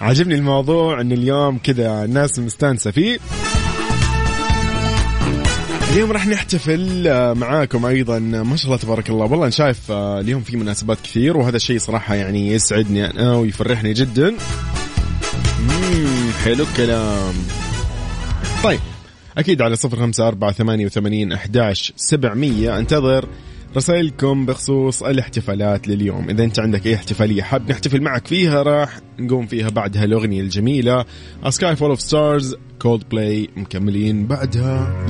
عاجبني 0.00 0.34
الموضوع 0.34 1.00
إن 1.00 1.12
اليوم 1.12 1.58
كذا 1.58 2.04
الناس 2.04 2.38
مستانسة 2.38 2.90
فيه. 2.90 3.18
اليوم 5.92 6.12
راح 6.12 6.26
نحتفل 6.26 7.08
آه، 7.08 7.32
معاكم 7.32 7.86
أيضا. 7.86 8.18
ما 8.18 8.56
شاء 8.56 8.66
الله 8.66 8.76
تبارك 8.76 9.10
الله. 9.10 9.24
والله 9.24 9.42
أنا 9.42 9.50
شايف 9.50 9.90
آه، 9.90 10.20
اليوم 10.20 10.42
في 10.42 10.56
مناسبات 10.56 10.98
كثير 11.04 11.36
وهذا 11.36 11.56
الشيء 11.56 11.78
صراحة 11.78 12.14
يعني 12.14 12.52
يسعدني 12.52 13.10
أنا 13.10 13.36
ويفرحني 13.36 13.92
جدا. 13.92 14.34
حلو 16.44 16.64
الكلام. 16.64 17.34
طيب 18.64 18.80
أكيد 19.38 19.62
على 19.62 19.76
صفر 19.76 19.96
خمسة 19.96 20.28
أربعة 20.28 20.52
ثمانية 20.52 20.86
وثمانين 20.86 21.32
أحداش 21.32 21.92
سبعمية. 21.96 22.78
انتظر 22.78 23.28
رسائلكم 23.76 24.46
بخصوص 24.46 25.02
الاحتفالات 25.02 25.88
لليوم. 25.88 26.30
إذا 26.30 26.44
أنت 26.44 26.60
عندك 26.60 26.86
أي 26.86 26.94
احتفالية 26.94 27.42
حاب 27.42 27.70
نحتفل 27.70 28.00
معك 28.02 28.26
فيها 28.26 28.62
راح 28.62 29.00
نقوم 29.18 29.46
فيها 29.46 29.68
بعدها 29.68 30.04
الأغنية 30.04 30.40
الجميلة. 30.40 31.04
Sky 31.48 31.76
Full 31.76 31.90
of 31.90 32.00
Stars 32.00 32.56
Coldplay 32.78 33.48
مكملين 33.56 34.26
بعدها. 34.26 35.06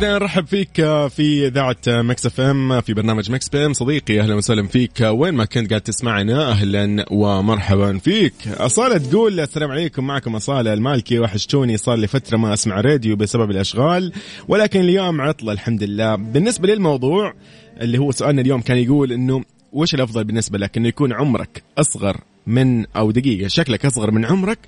اذا 0.00 0.12
نرحب 0.12 0.46
فيك 0.46 0.74
في 1.08 1.46
إذاعة 1.46 1.76
Mix 1.88 2.26
FM 2.26 2.80
في 2.80 2.94
برنامج 2.94 3.30
Mix 3.30 3.48
PM. 3.48 3.72
صديقي 3.72 4.20
أهلا 4.20 4.34
وسهلا 4.34 4.66
فيك. 4.66 5.00
وين 5.00 5.34
ما 5.34 5.44
كنت 5.44 5.70
قاعد 5.70 5.80
تسمعنا 5.80 6.50
أهلا 6.50 7.04
ومرحبا 7.10 7.98
فيك. 7.98 8.34
أصالة 8.48 8.98
تقول 8.98 9.40
السلام 9.40 9.70
عليكم. 9.70 10.06
معكم 10.06 10.36
أصالة 10.36 10.72
المالكي 10.72 11.18
وحشتوني 11.18 11.76
صار 11.76 11.96
لي 11.96 12.06
فترة 12.06 12.36
ما 12.36 12.52
أسمع 12.52 12.80
راديو 12.80 13.16
بسبب 13.16 13.50
الأشغال 13.50 14.12
ولكن 14.48 14.80
اليوم 14.80 15.20
عطلة 15.20 15.52
الحمد 15.52 15.82
لله 15.82 16.16
بالنسبة 16.16 16.68
للموضوع 16.68 17.34
اللي 17.80 17.98
هو 17.98 18.10
سؤالنا 18.12 18.42
اليوم 18.42 18.60
كان 18.60 18.76
يقول 18.76 19.12
إنه 19.12 19.44
وش 19.72 19.94
الأفضل 19.94 20.24
بالنسبة 20.24 20.58
لك؟ 20.58 20.76
إنه 20.76 20.88
يكون 20.88 21.12
عمرك 21.12 21.62
أصغر 21.78 22.16
من 22.46 22.86
أو 22.86 23.10
دقيقة 23.10 23.48
شكلك 23.48 23.86
أصغر 23.86 24.10
من 24.10 24.24
عمرك 24.24 24.58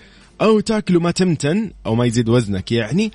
أو 0.40 0.60
تاكل 0.60 0.98
ما 0.98 1.10
تمتن 1.10 1.70
أو 1.86 1.94
ما 1.94 2.04
يزيد 2.04 2.28
وزنك 2.28 2.72
يعني 2.72 3.12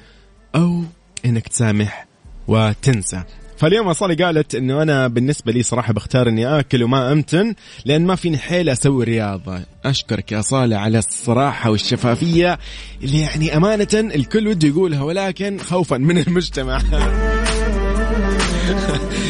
أو 0.55 0.83
إنك 1.25 1.47
تسامح 1.47 2.06
وتنسى. 2.47 3.23
فاليوم 3.57 3.87
أصالي 3.87 4.15
قالت 4.23 4.55
إنه 4.55 4.81
أنا 4.81 5.07
بالنسبة 5.07 5.51
لي 5.51 5.63
صراحة 5.63 5.93
بختار 5.93 6.29
إني 6.29 6.59
آكل 6.59 6.83
وما 6.83 7.11
أمتن 7.11 7.55
لأن 7.85 8.05
ما 8.05 8.15
فيني 8.15 8.37
حيل 8.37 8.69
أسوي 8.69 9.05
رياضة. 9.05 9.59
أشكرك 9.85 10.31
يا 10.31 10.41
صالح 10.41 10.77
على 10.77 10.97
الصراحة 10.97 11.69
والشفافية 11.69 12.59
اللي 13.03 13.19
يعني 13.19 13.57
أمانة 13.57 13.87
الكل 13.93 14.47
وده 14.47 14.67
يقولها 14.67 15.03
ولكن 15.03 15.59
خوفا 15.59 15.97
من 15.97 16.17
المجتمع. 16.17 16.81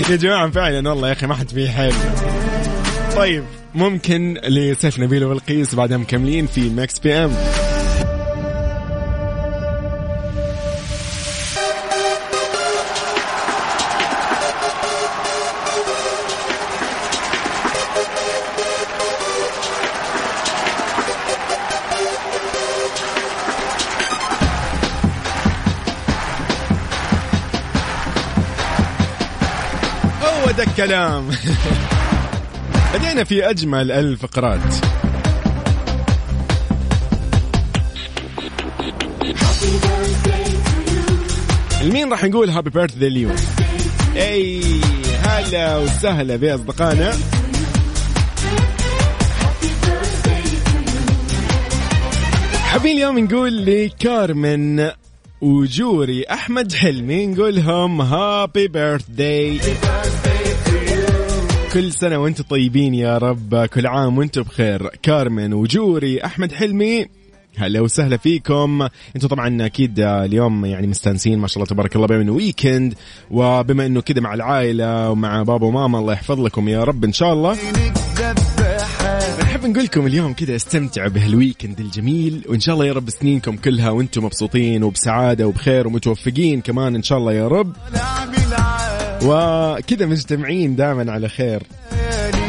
يا 0.09 0.15
جماعة 0.15 0.49
فعلا 0.49 0.89
والله 0.89 1.07
يا 1.07 1.13
أخي 1.13 1.27
ما 1.27 1.35
حد 1.35 1.49
فيه 1.49 1.69
حيل. 1.69 1.93
طيب 3.15 3.43
ممكن 3.75 4.39
لسيف 4.47 4.99
نبيل 4.99 5.23
وبلقيس 5.23 5.75
بعدها 5.75 5.97
مكملين 5.97 6.47
في 6.47 6.69
ماكس 6.69 6.99
بي 6.99 7.13
إم. 7.13 7.31
الكلام. 30.79 31.29
بدينا 32.93 33.23
في 33.23 33.49
أجمل 33.49 33.91
الفقرات 33.91 34.59
لمين 41.83 42.11
راح 42.11 42.23
نقول 42.23 42.49
هابي 42.49 42.69
بيرثدي 42.69 43.07
اليوم؟ 43.07 43.35
أي 44.15 44.61
هلا 45.23 45.77
وسهلا 45.77 46.35
باصدقائنا 46.35 47.13
حابين 52.63 52.97
اليوم 52.97 53.19
نقول 53.19 53.65
لكارمن 53.65 54.91
وجوري 55.41 56.23
أحمد 56.23 56.73
حلمي 56.73 57.25
نقول 57.25 57.55
لهم 57.55 58.01
هابي 58.01 58.67
بيرثداي 58.67 59.59
كل 61.73 61.91
سنة 61.91 62.17
وأنتم 62.17 62.43
طيبين 62.43 62.93
يا 62.93 63.17
رب 63.17 63.65
كل 63.65 63.87
عام 63.87 64.17
وأنتم 64.17 64.41
بخير. 64.41 64.89
كارمن 65.03 65.53
وجوري 65.53 66.25
أحمد 66.25 66.51
حلمي 66.51 67.05
هلا 67.57 67.79
وسهلا 67.81 68.17
فيكم. 68.17 68.87
أنتم 69.15 69.27
طبعا 69.27 69.65
أكيد 69.65 69.99
اليوم 69.99 70.65
يعني 70.65 70.87
مستانسين 70.87 71.39
ما 71.39 71.47
شاء 71.47 71.55
الله 71.57 71.65
تبارك 71.65 71.95
الله 71.95 72.07
بما 72.07 72.21
إنه 72.21 72.31
weekend 72.31 72.93
وبما 73.31 73.85
إنه 73.85 74.01
كذا 74.01 74.19
مع 74.21 74.33
العائلة 74.33 75.09
ومع 75.09 75.43
بابا 75.43 75.67
وماما 75.67 75.99
الله 75.99 76.13
يحفظ 76.13 76.39
لكم 76.39 76.69
يا 76.69 76.83
رب 76.83 77.03
إن 77.03 77.13
شاء 77.13 77.33
الله. 77.33 77.57
نحب 79.41 79.65
نقول 79.65 79.83
لكم 79.83 80.07
اليوم 80.07 80.33
كذا 80.33 80.55
استمتعوا 80.55 81.09
بهال 81.09 81.30
weekend 81.30 81.79
الجميل 81.79 82.43
وإن 82.49 82.59
شاء 82.59 82.75
الله 82.75 82.85
يا 82.85 82.93
رب 82.93 83.09
سنينكم 83.09 83.55
كلها 83.55 83.89
وأنتم 83.89 84.25
مبسوطين 84.25 84.83
وبسعادة 84.83 85.47
وبخير 85.47 85.87
ومتوفقين 85.87 86.61
كمان 86.61 86.95
إن 86.95 87.03
شاء 87.03 87.17
الله 87.17 87.33
يا 87.33 87.47
رب. 87.47 87.75
وكذا 89.25 90.05
مجتمعين 90.05 90.75
دائما 90.75 91.11
على 91.11 91.29
خير. 91.29 91.63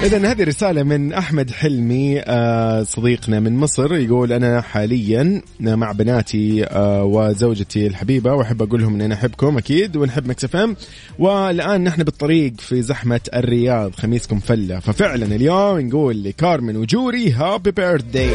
إذا 0.02 0.32
هذه 0.32 0.44
رسالة 0.44 0.82
من 0.82 1.12
أحمد 1.12 1.50
حلمي 1.50 2.20
آه، 2.20 2.82
صديقنا 2.82 3.40
من 3.40 3.56
مصر 3.56 3.94
يقول 3.94 4.32
أنا 4.32 4.60
حاليا 4.60 5.42
مع 5.60 5.92
بناتي 5.92 6.64
آه، 6.64 7.04
وزوجتي 7.04 7.86
الحبيبة 7.86 8.34
وأحب 8.34 8.62
أقول 8.62 8.80
لهم 8.80 8.94
إن 8.94 9.00
أنا 9.00 9.14
أحبكم 9.14 9.58
أكيد 9.58 9.96
ونحب 9.96 10.28
Mix 10.28 10.44
FM. 10.44 10.76
والآن 11.18 11.84
نحن 11.84 12.02
بالطريق 12.02 12.52
في 12.58 12.82
زحمة 12.82 13.20
الرياض 13.34 13.94
خميسكم 13.94 14.38
فلة. 14.38 14.78
ففعلا 14.80 15.26
اليوم 15.26 15.80
نقول 15.80 16.24
لكارمن 16.24 16.76
وجوري 16.76 17.32
happy 17.32 17.70
birthday 17.70 18.30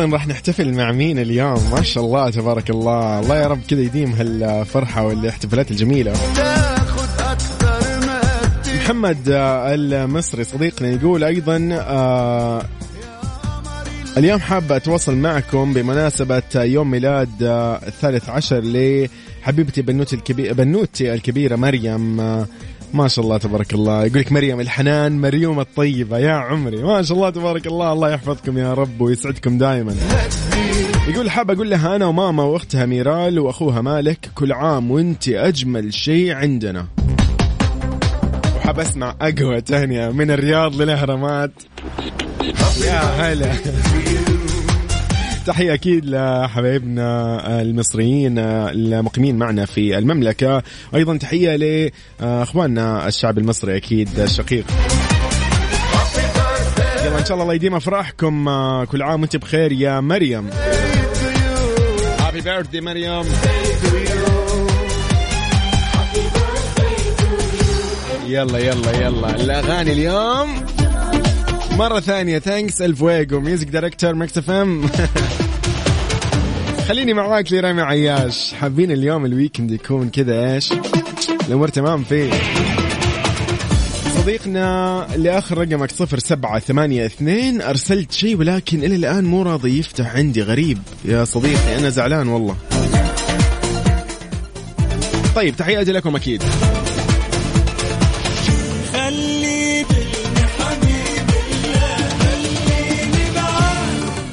أيضا 0.00 0.12
راح 0.12 0.26
نحتفل 0.26 0.74
مع 0.74 0.92
مين 0.92 1.18
اليوم؟ 1.18 1.70
ما 1.72 1.82
شاء 1.82 2.04
الله 2.04 2.30
تبارك 2.30 2.70
الله. 2.70 3.20
الله 3.20 3.36
يا 3.36 3.46
رب 3.46 3.60
كذا 3.68 3.80
يديم 3.80 4.12
هالفرحة 4.12 5.06
والاحتفالات 5.06 5.70
الجميلة. 5.70 6.12
محمد 8.76 9.28
آه، 9.28 9.74
المصري 9.74 10.44
صديقنا 10.44 10.88
يقول 10.88 11.24
أيضا 11.24 11.68
آه 11.72 12.62
اليوم 14.16 14.40
حاب 14.40 14.72
أتواصل 14.72 15.14
معكم 15.16 15.72
بمناسبة 15.72 16.42
يوم 16.54 16.90
ميلاد 16.90 17.42
آه، 17.42 17.80
الثالث 17.86 18.28
عشر 18.28 18.60
لحبيبتي 18.64 19.82
بنوتي 19.82 20.16
الكبيرة 20.16 20.52
بنوتي 20.52 21.14
الكبيرة 21.14 21.56
مريم 21.56 22.20
آه، 22.20 22.46
ما 22.96 23.08
شاء 23.08 23.24
الله 23.24 23.38
تبارك 23.38 23.74
الله. 23.74 24.04
يقول 24.04 24.20
لك 24.20 24.32
مريم 24.32 24.60
الحنان 24.60 25.20
مريوم 25.20 25.60
الطيبة 25.60 26.18
يا 26.18 26.32
عمري. 26.32 26.82
ما 26.82 27.02
شاء 27.02 27.16
الله 27.16 27.30
تبارك 27.30 27.66
الله. 27.66 27.92
الله 27.92 28.10
يحفظكم 28.10 28.58
يا 28.58 28.74
رب 28.74 29.00
ويسعدكم 29.00 29.58
دائما 29.58 29.94
يقول 31.08 31.30
حاب 31.30 31.50
أقول 31.50 31.70
لها 31.70 31.96
أنا 31.96 32.06
وماما 32.06 32.42
وأختها 32.42 32.86
ميرال 32.86 33.38
وأخوها 33.38 33.80
مالك 33.80 34.30
كل 34.34 34.52
عام 34.52 34.90
وأنت 34.90 35.28
أجمل 35.28 35.94
شيء 35.94 36.32
عندنا. 36.32 36.86
حاب 38.60 38.80
أسمع 38.80 39.14
أقوى 39.20 39.60
تهنئة 39.60 40.10
من 40.10 40.30
الرياض 40.30 40.82
للأهرامات. 40.82 41.52
يا 42.84 43.00
هلا. 43.00 43.52
تحية 45.46 45.74
أكيد 45.74 46.04
لحبايبنا 46.04 47.62
المصريين 47.62 48.38
المقيمين 48.38 49.36
معنا 49.36 49.66
في 49.66 49.98
المملكة. 49.98 50.62
أيضا 50.94 51.16
تحية 51.16 51.56
لأخواننا 52.20 53.08
الشعب 53.08 53.38
المصري 53.38 53.76
أكيد 53.76 54.20
الشقيق. 54.20 54.64
يلا 57.04 57.18
إن 57.18 57.24
شاء 57.24 57.32
الله 57.32 57.42
الله 57.42 57.54
يديم 57.54 57.74
أفراحكم. 57.74 58.44
كل 58.84 59.02
عام 59.02 59.20
وأنت 59.20 59.36
بخير 59.36 59.72
يا 59.72 60.00
مريم. 60.00 60.50
happy 62.20 62.40
birthday 62.40 62.80
مريم 62.80 63.24
يلا 68.26 68.58
يلا 68.58 68.90
يلا. 69.00 69.30
الأغاني 69.30 69.92
اليوم 69.92 70.75
مرة 71.76 72.00
ثانية. 72.00 72.38
thanks 72.38 72.82
الفويجو 72.82 73.40
music 73.40 73.68
director 73.68 74.14
Mix 74.14 74.38
FM 74.38 74.88
خليني 76.88 77.12
معاك 77.12 77.52
لرامي 77.52 77.82
عياش. 77.82 78.52
حابين 78.52 78.92
اليوم 78.92 79.26
ال 79.26 79.32
weekend 79.32 79.70
يكون 79.70 80.08
كذا 80.08 80.54
إيش؟ 80.54 80.72
الأمور 81.48 81.68
تمام 81.68 82.04
فيه. 82.04 82.30
صديقنا 84.16 85.06
لآخر 85.16 85.58
رقمك 85.58 85.90
صفر 85.90 86.18
سبعة 86.18 86.58
ثمانية 86.58 87.06
اثنين. 87.06 87.62
أرسلت 87.62 88.12
شيء 88.12 88.36
ولكن 88.36 88.78
إلى 88.78 88.96
الآن 88.96 89.24
مو 89.24 89.42
راضي 89.42 89.78
يفتح 89.78 90.16
عندي. 90.16 90.42
غريب. 90.42 90.78
يا 91.04 91.24
صديقي 91.24 91.78
أنا 91.78 91.90
زعلان 91.90 92.28
والله. 92.28 92.56
طيب 95.34 95.56
تحياتي 95.56 95.92
لكم 95.92 96.16
أكيد. 96.16 96.42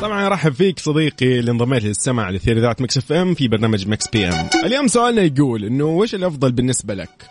طبعا 0.04 0.28
أرحب 0.28 0.54
فيك 0.54 0.80
صديقي 0.80 1.40
اللي 1.40 1.52
انضميت 1.52 1.84
للسمع 1.84 2.30
لأثير 2.30 2.60
إذاعة 2.60 2.82
Mix 2.82 2.98
FM 2.98 3.34
في 3.34 3.48
برنامج 3.48 3.88
Mix 3.88 4.08
PM. 4.08 4.50
اليوم 4.66 4.88
سؤالنا 4.88 5.22
يقول 5.22 5.66
إنه 5.66 5.86
وش 5.86 6.16
الأفضل 6.16 6.52
بالنسبة 6.52 6.94
لك؟ 6.94 7.30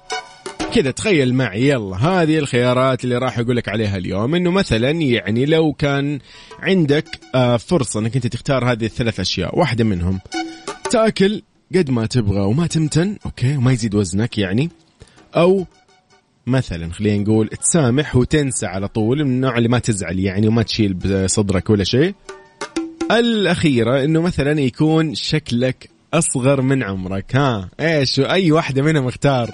كذا 0.74 0.90
تخيل 0.90 1.34
معي 1.34 1.68
يلا 1.68 1.96
هذه 1.96 2.38
الخيارات 2.38 3.04
اللي 3.04 3.18
راح 3.18 3.38
أقول 3.38 3.56
لك 3.56 3.68
عليها 3.68 3.96
اليوم. 3.96 4.34
إنه 4.34 4.50
مثلا 4.50 4.90
يعني 4.90 5.46
لو 5.46 5.72
كان 5.72 6.18
عندك 6.60 7.20
آه، 7.34 7.56
فرصة 7.56 8.00
إنك 8.00 8.16
أنت 8.16 8.26
تختار 8.26 8.72
هذه 8.72 8.84
الثلاث 8.84 9.20
أشياء 9.20 9.58
واحدة 9.58 9.84
منهم 9.84 10.20
تاكل 10.90 11.42
قد 11.74 11.90
ما 11.90 12.06
تبغى 12.06 12.40
وما 12.40 12.66
تمتن 12.66 13.16
أوكي 13.26 13.56
وما 13.56 13.72
يزيد 13.72 13.94
وزنك 13.94 14.38
يعني 14.38 14.70
أو 15.36 15.66
مثلا 16.46 16.92
خلينا 16.92 17.22
نقول 17.22 17.48
تسامح 17.48 18.16
وتنسى 18.16 18.66
على 18.66 18.88
طول 18.88 19.24
من 19.24 19.30
النوع 19.30 19.58
اللي 19.58 19.68
ما 19.68 19.78
تزعل 19.78 20.18
يعني 20.18 20.48
وما 20.48 20.62
تشيل 20.62 20.94
بصدرك 20.94 21.70
ولا 21.70 21.84
شيء. 21.84 22.14
الأخيرة 23.10 24.04
إنه 24.04 24.20
مثلا 24.20 24.60
يكون 24.60 25.14
شكلك 25.14 25.90
أصغر 26.14 26.60
من 26.60 26.82
عمرك 26.82 27.36
ها؟ 27.36 27.68
إيش؟ 27.80 28.20
أي 28.20 28.52
واحدة 28.52 28.82
منهم 28.82 29.06
اختار. 29.06 29.50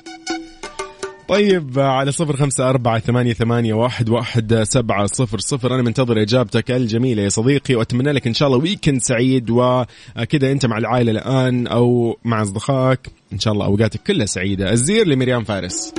طيب 1.28 1.78
على 1.78 2.12
صفر 2.12 2.36
خمسة 2.36 2.70
أربعة 2.70 2.98
ثمانية, 2.98 3.32
ثمانية 3.32 3.74
واحد, 3.74 4.08
واحد 4.08 4.62
سبعة 4.62 5.06
صفر 5.06 5.38
صفر. 5.38 5.74
أنا 5.74 5.82
منتظر 5.82 6.22
إجابتك 6.22 6.70
الجميلة 6.70 7.22
يا 7.22 7.28
صديقي 7.28 7.74
وأتمنى 7.74 8.12
لك 8.12 8.26
إن 8.26 8.34
شاء 8.34 8.48
الله 8.48 8.58
ويكند 8.58 9.00
سعيد 9.00 9.50
وكذا 9.50 10.52
أنت 10.52 10.66
مع 10.66 10.78
العائلة 10.78 11.12
الآن 11.12 11.66
أو 11.66 12.18
مع 12.24 12.42
أصدقائك. 12.42 13.00
إن 13.32 13.38
شاء 13.38 13.52
الله 13.52 13.66
أوقاتك 13.66 14.02
كلها 14.02 14.26
سعيدة. 14.26 14.72
الزير 14.72 15.06
لمريم 15.06 15.44
فارس. 15.44 15.94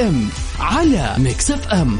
PM 0.00 0.28
على 0.60 1.14
Mix 1.18 1.50
FM. 1.50 1.98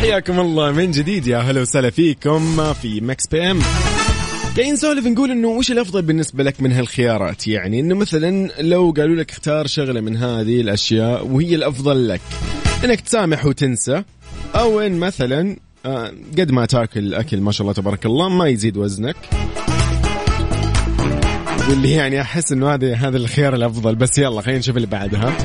حياكم 0.00 0.40
الله 0.40 0.72
من 0.72 0.90
جديد 0.90 1.26
يا 1.26 1.38
هلا 1.38 1.60
وسهلا 1.60 1.90
فيكم 1.90 2.72
في 2.72 3.00
Mix 3.00 3.26
PM. 3.26 3.60
قاعدين 4.56 4.72
نسولف 4.72 5.06
نقول 5.06 5.30
إنه 5.30 5.48
وش 5.48 5.70
الأفضل 5.70 6.02
بالنسبة 6.02 6.44
لك 6.44 6.60
من 6.60 6.72
هالخيارات؟ 6.72 7.48
يعني 7.48 7.80
إنه 7.80 7.94
مثلا 7.94 8.50
لو 8.60 8.94
قالوا 8.96 9.16
لك 9.16 9.30
اختار 9.30 9.66
شغلة 9.66 10.00
من 10.00 10.16
هذه 10.16 10.60
الأشياء 10.60 11.26
وهي 11.26 11.54
الأفضل 11.54 12.08
لك 12.08 12.20
إنك 12.84 13.00
تسامح 13.00 13.46
وتنسى 13.46 14.02
أو 14.54 14.80
إن 14.80 14.98
مثلا 14.98 15.56
آه، 15.86 16.12
قد 16.38 16.50
ما 16.50 16.66
تاكل 16.66 17.14
أكل 17.14 17.40
ما 17.40 17.52
شاء 17.52 17.62
الله 17.62 17.72
تبارك 17.72 18.06
الله 18.06 18.28
ما 18.28 18.48
يزيد 18.48 18.76
وزنك 18.76 19.16
واللي 21.70 21.92
يعني 21.92 22.20
أحس 22.20 22.52
إنه 22.52 22.74
هذا 22.74 22.94
هذا 22.94 23.16
الخيار 23.16 23.54
الأفضل 23.54 23.94
بس 23.94 24.18
يلا 24.18 24.40
خلينا 24.40 24.58
نشوف 24.58 24.76
اللي 24.76 24.86
بعدها 24.86 25.36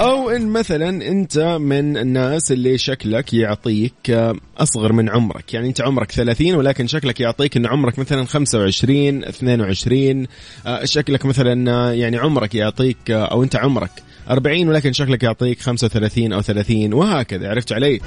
أو 0.00 0.30
إن 0.30 0.48
مثلا 0.48 0.88
أنت 1.08 1.38
من 1.38 1.96
الناس 1.96 2.52
اللي 2.52 2.78
شكلك 2.78 3.34
يعطيك 3.34 4.10
آه، 4.10 4.34
أصغر 4.58 4.92
من 4.92 5.10
عمرك 5.10 5.54
يعني 5.54 5.68
أنت 5.68 5.80
عمرك 5.80 6.12
30 6.12 6.54
ولكن 6.54 6.86
شكلك 6.86 7.20
يعطيك 7.20 7.56
إن 7.56 7.66
عمرك 7.66 7.98
مثلا 7.98 8.24
25 8.24 9.24
22 9.24 10.26
آه، 10.66 10.84
شكلك 10.84 11.26
مثلا 11.26 11.72
آه، 11.72 11.92
يعني 11.92 12.16
عمرك 12.16 12.54
يعطيك 12.54 13.10
أو 13.10 13.42
أنت 13.42 13.56
عمرك 13.56 13.90
40 14.30 14.68
ولكن 14.68 14.92
شكلك 14.92 15.22
يعطيك 15.22 15.60
35 15.60 16.32
أو 16.32 16.40
30 16.40 16.92
وهكذا 16.92 17.48
عرفت 17.48 17.72
علي؟ 17.72 18.00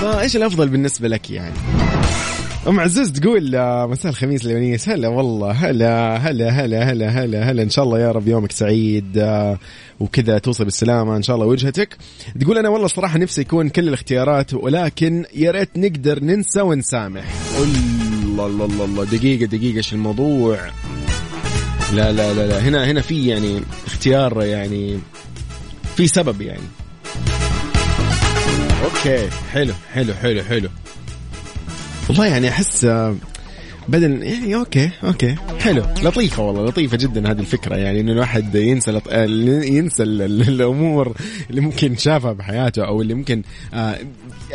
فإيش 0.00 0.36
الأفضل 0.36 0.68
بالنسبة 0.68 1.08
لك 1.08 1.30
يعني؟ 1.30 1.54
أم 2.68 2.80
عزوز 2.80 3.12
تقول 3.12 3.54
آه، 3.56 3.86
مساء 3.86 4.12
الخميس 4.12 4.46
اليونيس. 4.46 4.88
هلا 4.88 5.08
والله 5.08 5.50
هلا 5.50 6.16
هلا 6.16 6.50
هلا 6.50 6.92
هلا 6.92 7.08
هلا 7.08 7.50
هلا. 7.50 7.62
إن 7.62 7.70
شاء 7.70 7.84
الله 7.84 7.98
يا 8.00 8.12
رب 8.12 8.28
يومك 8.28 8.52
سعيد 8.52 9.18
آه، 9.18 9.58
وكذا 10.00 10.38
توصل 10.38 10.64
بالسلامة 10.64 11.16
إن 11.16 11.22
شاء 11.22 11.36
الله 11.36 11.46
وجهتك. 11.46 11.96
تقول 12.40 12.58
أنا 12.58 12.68
والله 12.68 12.86
صراحة 12.86 13.18
نفسي 13.18 13.40
يكون 13.40 13.68
كل 13.68 13.88
الاختيارات 13.88 14.54
ولكن 14.54 15.24
يا 15.34 15.50
ريت 15.50 15.70
نقدر 15.76 16.24
ننسى 16.24 16.60
ونسامح. 16.60 17.24
الله 17.58 18.46
الله 18.46 18.64
الله 18.64 18.84
الله. 18.84 19.04
دقيقة 19.04 19.46
دقيقة 19.46 19.76
إيش 19.76 19.92
الموضوع؟ 19.92 20.58
لا 21.94 22.12
لا 22.12 22.34
لا 22.34 22.46
لا. 22.46 22.58
هنا 22.60 22.90
هنا 22.90 23.00
في 23.00 23.26
يعني 23.26 23.60
اختيار 23.86 24.42
يعني 24.42 24.98
في 25.96 26.08
سبب 26.08 26.40
يعني. 26.40 26.68
okay 28.84 29.30
حلو 29.52 29.74
حلو 29.94 30.14
حلو 30.14 30.42
حلو. 30.42 30.68
والله 32.10 32.26
يعني 32.26 32.48
أحس 32.48 32.84
آه، 32.84 33.16
بدل 33.88 34.22
يعني 34.22 34.54
okay 34.54 34.90
okay. 35.04 35.34
حلو. 35.60 35.82
لطيفة 36.02 36.42
والله 36.42 36.64
لطيفة 36.66 36.96
جدا 36.96 37.30
هذه 37.30 37.40
الفكرة. 37.40 37.76
يعني 37.76 38.00
إنه 38.00 38.12
الواحد 38.12 38.54
ينسى 38.54 38.90
لط... 38.90 39.02
آه، 39.08 39.24
ينسى 39.64 40.02
ال- 40.02 40.22
ال- 40.22 40.48
الأمور 40.48 41.16
اللي 41.50 41.60
ممكن 41.60 41.96
شافها 41.96 42.32
بحياته 42.32 42.86
أو 42.86 43.02
اللي 43.02 43.14
ممكن 43.14 43.42
آه، 43.74 43.98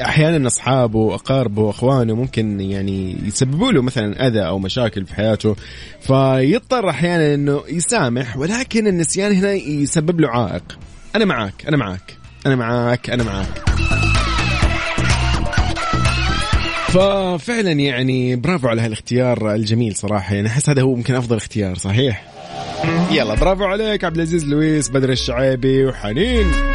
أحيانا 0.02 0.48
أصحابه 0.48 1.00
واقاربه 1.00 1.62
واخوانه 1.62 2.16
ممكن 2.16 2.62
يعني 2.62 3.18
يسببوا 3.26 3.72
له 3.72 3.82
مثلا 3.82 4.28
أذى 4.28 4.42
أو 4.48 4.60
مشاكل 4.60 5.06
في 5.06 5.14
حياته. 5.16 5.56
فيضطر 6.02 6.90
أحيانا 6.90 7.34
إنه 7.34 7.62
يسامح 7.70 8.38
ولكن 8.38 8.88
النسيان 8.88 9.32
هنا 9.34 9.52
يسبب 9.54 10.22
له 10.22 10.30
عائق. 10.30 10.78
أنا 11.16 11.26
معاك 11.26 11.66
أنا 11.68 11.78
معاك 11.78 12.18
أنا 12.46 12.56
معاك 12.56 13.10
أنا 13.10 13.24
معاك. 13.24 13.66
ففعلا 16.96 17.72
يعني 17.72 18.36
برافو 18.36 18.68
على 18.68 18.82
هالاختيار 18.82 19.56
الجميل 19.56 19.96
صراحة. 19.96 20.36
يعني 20.36 20.48
أحس 20.48 20.70
هذا 20.70 20.82
هو 20.82 20.96
ممكن 20.96 21.16
أفضل 21.16 21.38
اختيار 21.38 21.78
صحيح؟ 21.78 22.26
يلا 23.12 23.36
برافو 23.36 23.64
عليك 23.64 24.04
عبد 24.04 24.16
العزيز 24.16 24.46
لويس 24.46 24.90
بدر 24.90 25.10
الشعيبي 25.10 25.86
وحنين. 25.86 26.75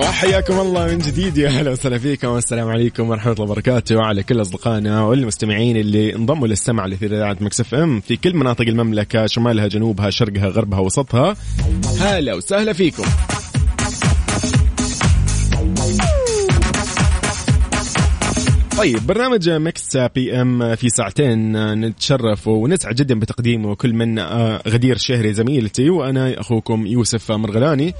وحياكم 0.00 0.60
الله 0.60 0.86
من 0.86 0.98
جديد. 0.98 1.36
يا 1.38 1.48
أهلا 1.48 1.70
وسهلا 1.70 1.98
فيكم 1.98 2.28
والسلام 2.28 2.68
عليكم 2.68 3.10
ورحمة 3.10 3.32
الله 3.32 3.44
وبركاته. 3.44 3.96
وعلى 3.96 4.22
كل 4.22 4.40
أصدقائنا 4.40 5.02
والمستمعين 5.02 5.76
اللي 5.76 6.16
انضموا 6.16 6.46
للسمع 6.48 6.86
لأثير 6.86 7.16
إذاعة 7.16 7.36
Mix 7.40 7.74
FM 7.74 8.00
في 8.00 8.16
كل 8.16 8.36
مناطق 8.36 8.60
المملكة 8.68 9.26
شمالها 9.26 9.68
جنوبها 9.68 10.10
شرقها 10.10 10.48
غربها 10.48 10.80
وسطها. 10.80 11.36
هلا 12.00 12.34
وسهلا 12.34 12.72
فيكم. 12.72 13.04
طيب 18.78 19.06
برنامج 19.06 19.50
Mix 19.50 19.96
PM 19.96 20.74
في 20.74 20.88
ساعتين 20.88 21.52
نتشرف 21.74 22.48
ونسعد 22.48 22.94
جدا 22.94 23.18
بتقديمه 23.18 23.74
كل 23.74 23.92
من 23.92 24.18
آه، 24.18 24.62
غدير 24.68 24.96
الشهري 24.96 25.32
زميلتي 25.32 25.90
وأنا 25.90 26.40
أخوكم 26.40 26.86
يوسف 26.86 27.32
مرغلاني. 27.32 27.94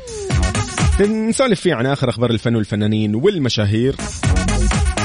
نسولف 1.06 1.60
فيه 1.60 1.74
عن 1.74 1.86
آخر 1.86 2.08
أخبار 2.08 2.30
الفن 2.30 2.56
والفنانين 2.56 3.14
والمشاهير 3.14 3.96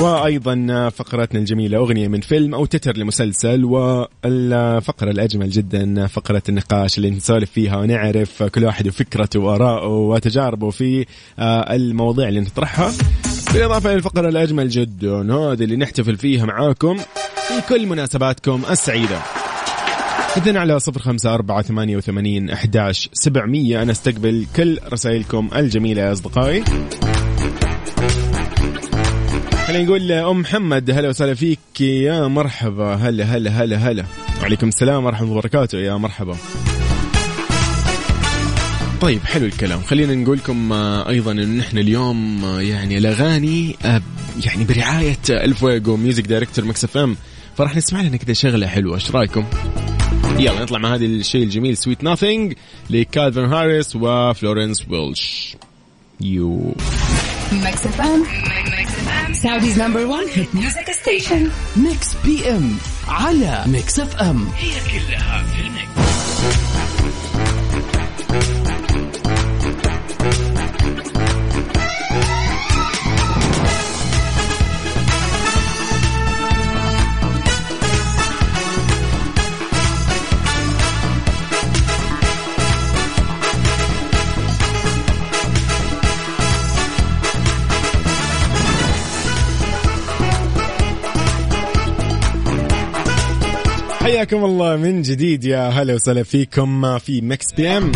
وأيضا 0.02 0.90
فقرتنا 0.90 1.40
الجميلة 1.40 1.78
أغنية 1.78 2.08
من 2.08 2.22
فيلم 2.22 2.56
أو 2.56 2.66
تتر 2.66 2.98
لمسلسل 2.98 3.66
والفقرة 3.66 5.12
الأجمل 5.12 5.50
جدا 5.50 6.08
فقرة 6.08 6.42
النقاش 6.50 6.98
اللي 6.98 7.10
نسولف 7.10 7.52
فيها 7.52 7.78
ونعرف 7.78 8.44
كل 8.44 8.66
واحد 8.66 8.88
وفكرته 8.88 9.40
وآراءه 9.40 9.88
وتجاربه 9.88 10.70
في 10.70 11.06
آه، 11.40 11.76
المواضيع 11.76 12.28
اللي 12.28 12.40
نطرحها. 12.40 12.92
بالإضافة 13.54 13.90
إلى 13.90 13.98
الفقرة 13.98 14.30
الأجمل 14.30 14.70
جدا 14.70 15.34
هذه 15.34 15.64
اللي 15.64 15.76
نحتفل 15.76 16.16
فيها 16.18 16.46
معاكم 16.46 16.98
في 17.48 17.62
كل 17.70 17.88
مناسباتكم 17.88 18.62
السعيدة. 18.70 19.45
إذن 20.38 20.58
على 20.58 20.80
صفر 20.80 21.00
خمسة 21.00 21.34
أربعة 21.34 21.62
ثمانية 21.62 21.98
وثمانين 21.98 22.50
أحداش 22.50 23.10
سبعمية. 23.14 23.82
أنا 23.82 23.92
أستقبل 23.92 24.46
كل 24.56 24.80
رسائلكم 24.94 25.50
الجميلة 25.56 26.02
يا 26.02 26.12
أصدقائي. 26.12 26.64
خلينا 29.68 29.84
نقول 29.84 30.12
أم 30.12 30.40
محمد 30.40 30.92
هلا 30.92 31.10
وسهلا 31.10 31.34
فيك 31.34 31.82
يا 31.82 32.28
مرحبا. 32.28 32.96
هلا 32.96 33.26
هلا 33.26 33.52
هلا 33.52 33.78
هلا. 33.78 34.06
وعليكم 34.42 34.68
السلام 34.68 35.06
ورحمة 35.06 35.28
الله 35.28 35.38
وبركاته 35.38 35.78
يا 35.78 35.94
مرحبا. 35.94 36.36
طيب 39.02 39.24
حلو 39.24 39.46
الكلام. 39.46 39.82
خلينا 39.82 40.16
نقول 40.16 40.38
لكم 40.38 40.74
آه، 40.74 41.10
أيضا 41.10 41.32
إن 41.32 41.60
إحنا 41.60 41.82
اليوم 41.82 42.46
آه، 42.46 42.62
يعني 42.62 42.98
الأغاني 42.98 43.76
آه، 43.86 44.02
يعني 44.46 44.64
برعاية 44.64 45.18
الفويجو 45.30 45.98
music 45.98 46.28
director 46.28 46.66
Mix 46.66 46.84
FM 46.84 47.16
فراح 47.58 47.76
نسمع 47.76 48.02
لنا 48.02 48.18
كذا 48.18 48.34
شغلة 48.34 48.68
حلوة 48.68 48.96
إيش 48.96 49.12
رأيكم؟ 49.12 49.46
يلا 50.40 50.64
نطلع 50.64 50.80
مع 50.80 50.96
هذا 50.96 51.06
الشيء 51.06 51.44
الجميل 51.44 51.78
Sweet 51.78 52.04
Nothing 52.04 52.54
لكالفن 52.90 53.46
هاريس 53.46 53.96
وفلورنس 53.96 54.90
ويلش. 54.90 55.56
you. 56.22 56.76
Mix 57.52 57.86
FM. 57.86 58.24
Saudi's 59.34 59.82
number 59.82 60.06
1 60.06 60.28
hit 60.34 60.56
music 60.56 60.92
station. 60.92 61.50
Mix 61.78 62.08
PM 62.26 62.78
على 63.08 63.64
Mix 63.68 64.00
FM. 64.00 64.48
حياكم 94.06 94.46
الله 94.46 94.76
من 94.76 95.02
جديد 95.02 95.46
يا 95.46 95.70
هلا 95.70 95.94
وسهلا 95.94 96.24
فيكم 96.24 96.98
في 96.98 97.22
مكس 97.22 97.54
بي 97.58 97.68
ام 97.68 97.92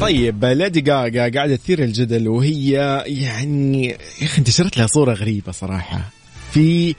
طيب 0.00 0.44
ليدي 0.44 0.80
جاجا 0.80 1.28
قاعدة 1.28 1.56
تثير 1.56 1.84
الجدل 1.84 2.28
وهي 2.28 2.70
يعني 3.06 3.86
يا 3.88 3.96
أخي 4.26 4.38
انتشرت 4.38 4.78
لها 4.78 4.86
صورة 4.86 5.12
غريبة 5.12 5.52
صراحة. 5.52 6.10
في 6.52 6.94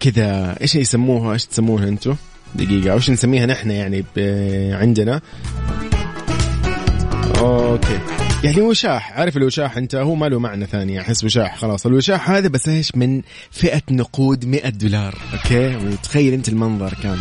كذا 0.00 0.56
إيش 0.60 0.74
يسموها؟ 0.74 1.32
إيش 1.32 1.46
تسموها 1.46 1.88
أنتم؟ 1.88 2.16
دقيقة 2.54 2.94
وش 2.94 3.10
نسميها 3.10 3.46
نحن 3.46 3.70
يعني 3.70 4.04
عندنا؟ 4.74 5.20
okay. 7.38 8.21
يعني 8.44 8.60
وشاح. 8.60 9.12
عارف 9.12 9.36
الوشاح 9.36 9.76
انت؟ 9.76 9.94
هو 9.94 10.14
ما 10.14 10.26
له 10.26 10.38
معنى 10.38 10.66
ثاني. 10.66 11.00
احس 11.00 11.24
وشاح. 11.24 11.58
خلاص 11.58 11.86
الوشاح 11.86 12.30
هذا 12.30 12.48
بس 12.48 12.68
إيش؟ 12.68 12.96
من 12.96 13.22
فئة 13.50 13.82
نقود 13.90 14.44
100 14.44 14.68
دولار. 14.68 15.18
okay؟ 15.32 15.76
وتخيل 15.76 16.32
أنت 16.32 16.48
المنظر 16.48 16.94
كان. 17.02 17.18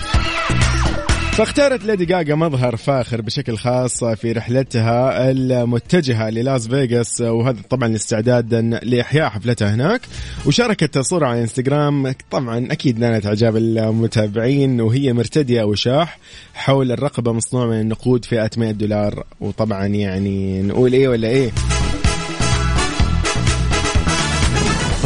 فاختارت 1.32 1.86
ليدي 1.86 2.06
جاجا 2.06 2.36
مظهر 2.36 2.76
فاخر 2.76 3.22
بشكل 3.22 3.58
خاص 3.58 4.04
في 4.04 4.32
رحلتها 4.32 5.32
المتجهة 5.32 6.30
للاس 6.30 6.68
فيغاس 6.68 7.22
وهذا 7.22 7.58
طبعا 7.70 7.96
استعدادا 7.96 8.62
لإحياء 8.62 9.30
حفلتها 9.30 9.76
هناك. 9.76 10.02
وشاركت 10.46 10.98
صورة 11.00 11.28
على 11.28 11.42
إنستغرام 11.42 12.14
طبعا 12.32 12.68
أكيد 12.72 13.00
نالت 13.00 13.26
إعجاب 13.26 13.58
المتابعين 13.58 14.82
وهي 14.82 15.14
مرتدية 15.14 15.64
وشاح 15.64 16.20
حول 16.54 16.92
الرقبة 16.92 17.34
مصنوع 17.34 17.66
من 17.66 17.80
النقود 17.80 18.26
فئة 18.26 18.50
100 18.58 18.72
دولار. 18.72 19.24
وطبعا 19.42 19.86
يعني 19.86 20.62
نقول 20.62 20.94
إيه 20.94 21.08
ولا 21.08 21.28
إيه؟ 21.28 21.52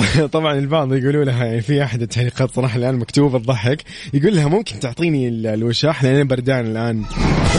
طبعا 0.31 0.59
البعض 0.59 0.93
يقولوا 0.93 1.25
لها 1.25 1.45
يعني 1.45 1.61
في 1.61 1.83
أحد 1.83 2.01
التعليقات 2.01 2.51
صراحة 2.55 2.77
الآن 2.77 2.95
مكتوبه 2.95 3.39
تضحك 3.39 3.83
يقول 4.13 4.35
لها 4.35 4.47
ممكن 4.47 4.79
تعطيني 4.79 5.27
ال- 5.27 5.47
الوشاح؟ 5.47 6.03
لأن 6.03 6.15
أنا 6.15 6.23
بردان 6.23 6.65
الآن. 6.65 7.03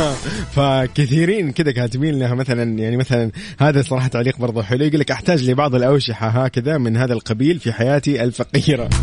فكثيرين 0.57 1.53
كذا 1.53 1.73
كاتبين 1.73 2.19
لها 2.19 2.35
مثلا 2.35 2.79
يعني 2.79 2.97
مثلا 2.97 3.31
هذا 3.59 3.83
صراحة 3.83 4.09
تعليق 4.09 4.39
برضه 4.39 4.63
حلو 4.63 4.85
يقول 4.85 5.01
لك 5.01 5.11
أحتاج 5.11 5.51
لبعض 5.51 5.75
الأوشحة 5.75 6.29
هكذا 6.29 6.79
من 6.79 6.97
هذا 6.97 7.13
القبيل 7.13 7.59
في 7.59 7.73
حياتي 7.73 8.25
الفقيرة. 8.25 8.89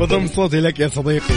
بضم 0.00 0.26
صوتي 0.26 0.60
لك 0.60 0.80
يا 0.80 0.88
صديقي. 0.88 1.34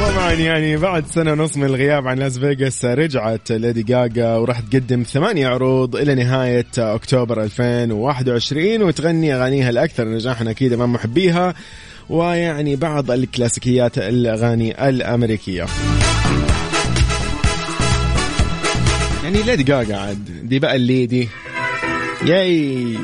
طبعا 0.00 0.32
يعني 0.32 0.76
بعد 0.76 1.06
سنة 1.06 1.32
ونص 1.32 1.56
من 1.56 1.64
الغياب 1.64 2.08
عن 2.08 2.18
لاس 2.18 2.38
فيغاس 2.38 2.84
رجعت 2.84 3.52
ليدي 3.52 3.82
جاجا 3.82 4.34
وراح 4.34 4.60
تقدم 4.60 5.02
ثمانية 5.02 5.48
عروض 5.48 5.96
إلى 5.96 6.14
نهاية 6.14 6.66
أكتوبر 6.78 7.42
2021 7.42 8.82
وتغني 8.82 9.34
أغانيها 9.34 9.70
الأكثر 9.70 10.08
نجاحا 10.08 10.50
أكيد 10.50 10.72
أمام 10.72 10.92
محبيها 10.92 11.54
ويعني 12.10 12.76
بعض 12.76 13.10
الكلاسيكيات 13.10 13.98
الأغاني 13.98 14.88
الأمريكية. 14.88 15.66
يعني 19.24 19.42
ليدي 19.42 19.62
جاجا 19.62 19.96
عاد 19.96 20.48
دي 20.48 20.58
بقى 20.58 20.76
الليدي. 20.76 21.28
ياي! 22.26 22.96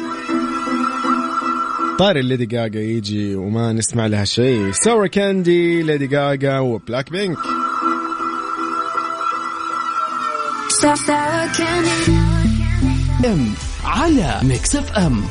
طار 1.99 2.17
الليدي 2.17 2.47
جاجا 2.47 2.81
يجي 2.81 3.35
وما 3.35 3.73
نسمع 3.73 4.07
لها 4.07 4.25
شيء. 4.25 4.73
Sour 4.73 5.07
Candy 5.07 5.83
ليدي 5.83 6.07
جاجا 6.07 6.59
وبلاك 6.59 7.11
بينك. 7.11 7.39
إم 13.25 13.55
على 13.85 14.41
Mix 14.43 14.77
FM 14.77 15.25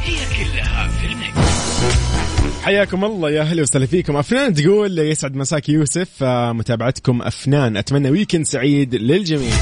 حياكم 2.64 3.06
الله 3.06 3.30
يا 3.30 3.42
أهلا 3.42 3.62
وسهلا 3.62 3.86
فيكم. 3.86 4.18
أفنان 4.18 4.54
تقول 4.54 5.00
يسعد 5.00 5.36
مساك 5.36 5.70
يوسف 5.70 6.10
آه، 6.22 6.52
متابعتكم 6.52 7.22
أفنان. 7.22 7.78
أتمنى 7.78 8.10
weekend 8.10 8.46
سعيد 8.46 8.96
للجميع. 8.96 9.54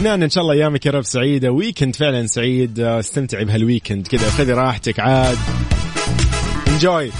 افنان 0.00 0.22
ان 0.22 0.30
شاء 0.30 0.42
الله 0.42 0.54
ايامك 0.54 0.86
يا 0.86 0.90
رب 0.90 1.02
سعيده. 1.02 1.50
weekend 1.50 1.96
فعلا 1.96 2.26
سعيد. 2.26 2.80
آه، 2.80 3.00
استمتعي 3.00 3.44
بهال 3.44 3.63
weekend 3.63 4.06
كذا 4.06 4.30
خذي 4.30 4.52
راحتك 4.52 5.00
عاد. 5.00 5.38
enjoy 6.68 7.10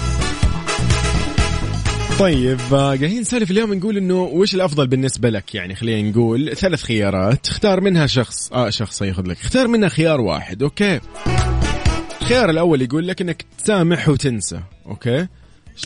طيب 2.19 2.59
آه، 2.73 2.77
قاعدين 2.77 3.21
نسولف 3.21 3.51
اليوم 3.51 3.73
نقول 3.73 3.97
إنه 3.97 4.21
وش 4.21 4.55
الأفضل 4.55 4.87
بالنسبة 4.87 5.29
لك؟ 5.29 5.55
يعني 5.55 5.75
خلينا 5.75 6.09
نقول 6.09 6.55
ثلاث 6.55 6.83
خيارات. 6.83 7.47
اختار 7.47 7.81
منها 7.81 8.07
شخص. 8.07 8.53
آه 8.53 8.69
شخص 8.69 9.01
ياخذ 9.01 9.27
لك. 9.27 9.37
اختار 9.41 9.67
منها 9.67 9.89
خيار 9.89 10.21
واحد. 10.21 10.63
okay. 10.63 10.99
الخيار 12.21 12.49
الأول 12.49 12.81
يقول 12.81 13.07
لك 13.07 13.21
إنك 13.21 13.45
تسامح 13.57 14.09
وتنسى. 14.09 14.59
أوكي. 14.85 15.27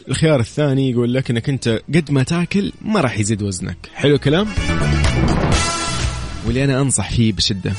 الخيار 0.07 0.39
الثاني 0.39 0.91
يقول 0.91 1.13
لك 1.13 1.29
إنك 1.29 1.49
أنت 1.49 1.81
قد 1.95 2.11
ما 2.11 2.23
تاكل 2.23 2.71
ما 2.81 3.01
راح 3.01 3.19
يزيد 3.19 3.41
وزنك. 3.43 3.77
حلو 3.93 4.15
الكلام؟ 4.15 4.47
واللي 6.45 6.63
أنا 6.63 6.81
أنصح 6.81 7.11
فيه 7.11 7.33
بشدة. 7.33 7.73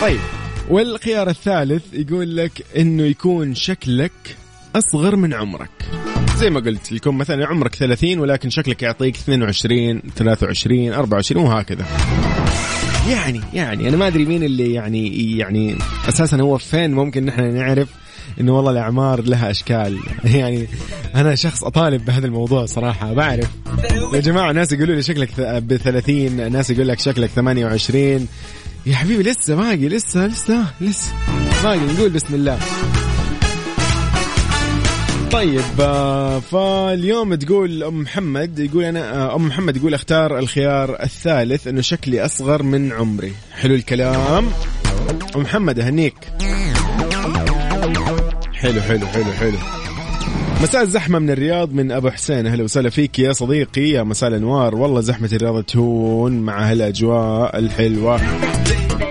طيب 0.00 0.20
والخيار 0.68 1.30
الثالث 1.30 1.82
يقول 1.92 2.36
لك 2.36 2.52
إنه 2.76 3.02
يكون 3.02 3.54
شكلك 3.54 4.36
أصغر 4.76 5.16
من 5.16 5.34
عمرك. 5.34 5.70
زي 6.36 6.50
ما 6.50 6.60
قلت 6.60 6.92
لكم 6.92 7.18
مثلا 7.18 7.46
عمرك 7.46 7.74
30 7.74 8.18
ولكن 8.18 8.50
شكلك 8.50 8.82
يعطيك 8.82 9.16
22 9.16 10.02
23 10.16 10.92
24 10.92 11.46
وهكذا. 11.46 11.86
يعني 13.10 13.40
يعني 13.54 13.88
أنا 13.88 13.96
ما 13.96 14.06
أدري 14.06 14.24
مين 14.24 14.42
اللي 14.42 14.72
يعني 14.72 15.36
يعني 15.38 15.76
أساسا 16.08 16.36
هو 16.36 16.58
فين 16.58 16.94
ممكن 16.94 17.24
نحن 17.24 17.54
نعرف 17.54 17.88
إنه 18.40 18.56
والله 18.56 18.70
الأعمار 18.70 19.20
لها 19.20 19.50
أشكال. 19.50 19.98
يعني 20.24 20.66
أنا 21.14 21.34
شخص 21.34 21.64
أطالب 21.64 22.04
بهذا 22.04 22.26
الموضوع 22.26 22.66
صراحة. 22.66 23.12
بعرف. 23.12 23.48
يا 24.14 24.20
جماعة 24.20 24.52
ناس 24.52 24.72
يقولوا 24.72 24.94
لي 24.94 25.02
شكلك 25.02 25.40
ب 25.40 25.76
30 25.76 26.52
ناس 26.52 26.70
يقول 26.70 26.88
لك 26.88 27.00
شكلك 27.00 27.30
28 27.30 28.28
يا 28.86 28.94
حبيبي 28.96 29.22
لسه 29.22 29.54
باقي 29.54 29.88
لسه 29.88 30.26
لسه 30.26 30.64
لسه. 30.80 31.12
باقي 31.62 31.78
نقول 31.78 32.10
بسم 32.10 32.34
الله. 32.34 32.58
طيب 35.30 35.80
آه، 35.80 36.38
فاليوم 36.38 37.34
تقول 37.34 37.82
أم 37.82 38.00
محمد 38.00 38.58
يقول 38.58 38.84
أنا 38.84 39.14
آه، 39.14 39.36
أم 39.36 39.46
محمد 39.46 39.76
يقول 39.76 39.94
أختار 39.94 40.38
الخيار 40.38 41.02
الثالث 41.02 41.66
إنه 41.66 41.80
شكلي 41.80 42.24
أصغر 42.24 42.62
من 42.62 42.92
عمري. 42.92 43.32
حلو 43.52 43.74
الكلام. 43.74 44.50
أم 45.36 45.40
محمد 45.42 45.78
أهنيك. 45.78 46.14
حلو 48.66 48.80
حلو 48.80 49.06
حلو 49.06 49.32
حلو. 49.32 49.58
مساء 50.62 50.82
الزحمة 50.82 51.18
من 51.18 51.30
الرياض 51.30 51.72
من 51.72 51.92
أبو 51.92 52.10
حسين. 52.10 52.46
أهلا 52.46 52.64
وسهلا 52.64 52.90
فيك 52.90 53.18
يا 53.18 53.32
صديقي 53.32 53.88
يا 53.88 54.02
مساء 54.02 54.28
الأنوار. 54.28 54.74
والله 54.74 55.00
زحمة 55.00 55.28
الرياض 55.32 55.62
تهون 55.62 56.32
مع 56.32 56.70
هالأجواء 56.70 57.58
الحلوة. 57.58 58.20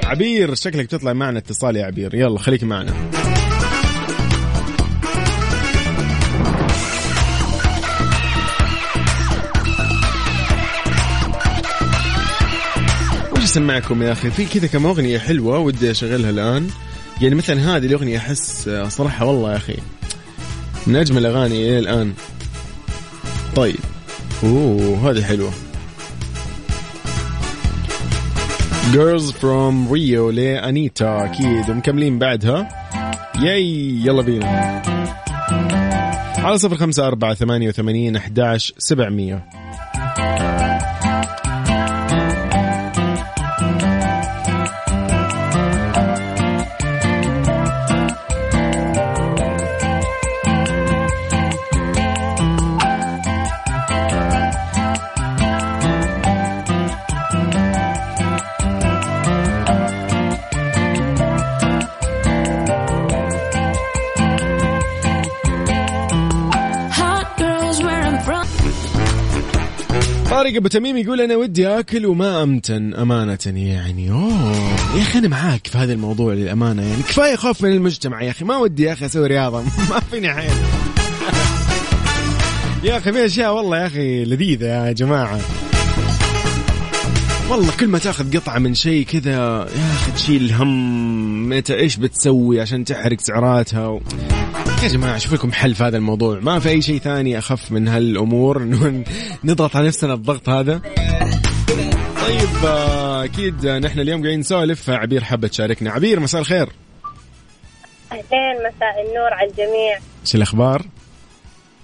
عبير 0.03 0.55
شكلك 0.55 0.87
تطلع 0.87 1.13
معنا 1.13 1.39
اتصال 1.39 1.75
يا 1.75 1.85
عبير. 1.85 2.15
يلا 2.15 2.39
خليك 2.39 2.63
معنا. 2.63 2.93
وش 13.31 13.43
اسمعكم 13.43 14.03
يا 14.03 14.11
أخي؟ 14.11 14.29
في 14.29 14.45
كذا 14.45 14.67
كم 14.67 14.85
أغنية 14.85 15.19
حلوة 15.19 15.59
ودي 15.59 15.91
أشغلها 15.91 16.29
الآن. 16.29 16.69
يعني 17.21 17.35
مثلا 17.35 17.75
هذه 17.75 17.85
الأغنية 17.85 18.17
أحس 18.17 18.67
آه، 18.67 18.87
صراحة 18.89 19.25
والله 19.25 19.51
يا 19.51 19.57
أخي 19.57 19.77
من 20.87 20.95
أجمل 20.95 21.25
الأغاني 21.25 21.69
إلى 21.69 21.79
الآن. 21.79 22.13
طيب. 23.55 23.75
أوه 24.43 25.11
هذه 25.11 25.23
حلوة. 25.23 25.51
Girls 28.93 29.31
from 29.31 29.91
Rio 29.91 30.33
لأنيتا 30.33 31.25
أكيد 31.25 31.69
ومكملين 31.69 32.19
بعدها. 32.19 32.69
ياي 33.41 34.01
يلا 34.05 34.21
بينا. 34.21 34.81
على 36.37 36.57
صفر 36.57 36.75
خمسة 36.75 37.07
أربعة 37.07 37.33
ثمانية 37.33 37.67
وثمانين 37.67 38.15
أحداش 38.15 38.73
سبعمية. 38.77 39.45
طارق 70.55 70.65
أبو 70.65 70.67
تميم 70.67 70.97
يقول 70.97 71.21
أنا 71.21 71.35
ودي 71.35 71.67
آكل 71.67 72.05
وما 72.05 72.43
أمتن. 72.43 72.93
أمانة 72.93 73.37
يعني 73.45 74.11
أوه. 74.11 74.55
يا 74.97 75.01
أخي 75.01 75.19
أنا 75.19 75.27
معاك 75.27 75.67
في 75.67 75.77
هذا 75.77 75.93
الموضوع 75.93 76.33
للأمانة. 76.33 76.83
يعني 76.83 77.03
كفاية 77.03 77.35
خوف 77.35 77.63
من 77.63 77.71
المجتمع 77.71 78.21
يا 78.21 78.31
أخي. 78.31 78.45
ما 78.45 78.57
ودي 78.57 78.83
يا 78.83 78.93
أخي 78.93 79.05
أسوي 79.05 79.27
رياضة. 79.27 79.61
ما 79.89 79.99
فيني 80.11 80.33
حيل 80.33 80.51
يا 82.83 82.97
أخي 82.97 83.11
في 83.11 83.25
أشياء 83.25 83.55
والله 83.55 83.77
يا 83.77 83.87
أخي 83.87 84.25
لذيذة 84.25 84.65
يا 84.65 84.91
جماعة. 84.91 85.39
والله 87.49 87.71
كل 87.79 87.87
ما 87.87 87.99
تأخذ 87.99 88.37
قطعة 88.37 88.59
من 88.59 88.75
شيء 88.75 89.05
كذا 89.05 89.31
يا 89.31 89.93
أخي 89.93 90.11
تشيل 90.11 90.53
هم. 90.53 91.49
متى 91.49 91.75
إيش 91.75 91.97
بتسوي 91.97 92.61
عشان 92.61 92.83
تحرق 92.83 93.21
سعراتها 93.21 93.87
و... 93.87 94.01
يا 94.83 94.87
جماعة 94.87 95.17
شوف 95.17 95.33
لكم 95.33 95.51
حل 95.51 95.75
في 95.75 95.83
هذا 95.83 95.97
الموضوع. 95.97 96.39
ما 96.39 96.59
في 96.59 96.69
أي 96.69 96.81
شيء 96.81 96.99
ثاني 96.99 97.37
أخف 97.37 97.71
من 97.71 97.87
هالأمور؟ 97.87 98.61
إنه 98.61 99.03
نضغط 99.43 99.75
على 99.75 99.87
نفسنا 99.87 100.13
الضغط 100.13 100.49
هذا. 100.49 100.81
طيب 102.21 102.65
آه، 102.65 103.23
أكيد 103.23 103.65
آه، 103.65 103.79
نحن 103.79 103.99
اليوم 103.99 104.21
قاعدين 104.21 104.39
نسولف. 104.39 104.89
عبير 104.89 105.23
حابة 105.23 105.47
تشاركنا. 105.47 105.91
عبير 105.91 106.19
مساء 106.19 106.41
الخير. 106.41 106.69
أهلين 108.11 108.57
مساء 108.59 109.07
النور 109.07 109.33
على 109.33 109.49
الجميع. 109.49 109.97
إيش 110.21 110.35
الأخبار؟ 110.35 110.85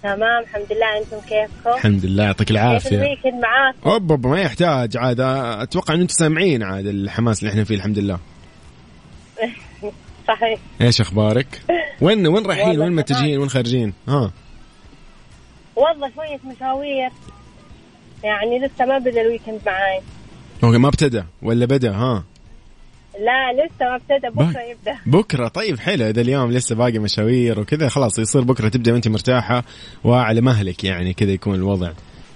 تمام 0.04 0.44
الحمد 0.44 0.68
لله. 0.72 0.98
أنتم 0.98 1.18
كيفكم؟ 1.30 1.76
الحمد 1.76 2.06
لله 2.06 2.24
يعطيك 2.24 2.48
كيف 2.48 2.58
العافية 2.58 2.96
الويكند 2.96 3.42
معاك؟ 3.42 3.76
أوب 3.86 4.12
أوب 4.12 4.28
ما 4.28 4.42
يحتاج. 4.42 4.98
عاد 4.98 5.20
آه، 5.20 5.64
أتوقع 5.64 5.94
أن 5.94 6.02
أنتم 6.02 6.14
سامعين 6.14 6.64
عاد 6.64 6.86
الحماس 6.86 7.40
اللي 7.40 7.52
إحنا 7.52 7.64
فيه 7.64 7.76
الحمد 7.76 8.00
لله. 8.00 8.20
صحيح. 10.36 10.60
إيش 10.82 11.02
أخبارك؟ 11.02 11.62
وين 12.02 12.28
وين 12.28 12.46
رايحين؟ 12.46 12.80
وين. 12.80 12.92
متجهين 12.92 13.40
وين 13.40 13.50
خارجين؟ 13.50 13.94
ها. 14.08 14.32
والله 15.76 16.12
شوية 16.16 16.54
مشاوير. 16.56 17.10
يعني 18.24 18.60
لسه 18.60 18.86
ما 18.86 18.98
بدأ 18.98 19.22
ال 19.22 19.26
weekend 19.26 19.60
معاي. 19.66 20.02
okay 20.64 20.78
ما 20.78 20.88
ابتدى 20.88 21.24
ولا 21.42 21.66
بدأ؟ 21.66 21.92
ها. 21.92 22.24
لا 23.20 23.54
لسه 23.66 23.86
ما 23.86 23.96
ابتدى. 23.96 24.30
بكرة 24.30 24.54
باي. 24.54 24.72
يبدأ. 24.72 24.98
بكرة؟ 25.06 25.48
طيب 25.48 25.80
حلو. 25.80 26.10
إذا 26.10 26.22
اليوم 26.22 26.52
لسه 26.52 26.76
باقي 26.76 27.00
مشاوير 27.00 27.60
وكذا 27.60 27.90
خلاص 27.90 28.20
يصير 28.20 28.42
بكرة 28.42 28.70
تبدأ 28.70 28.94
وأنت 28.94 29.08
مرتاحة 29.08 29.64
وعلى 30.04 30.42
مهلك 30.42 30.84
يعني 30.84 31.14
كذا 31.14 31.32
يكون 31.32 31.56
الوضع. 31.56 31.92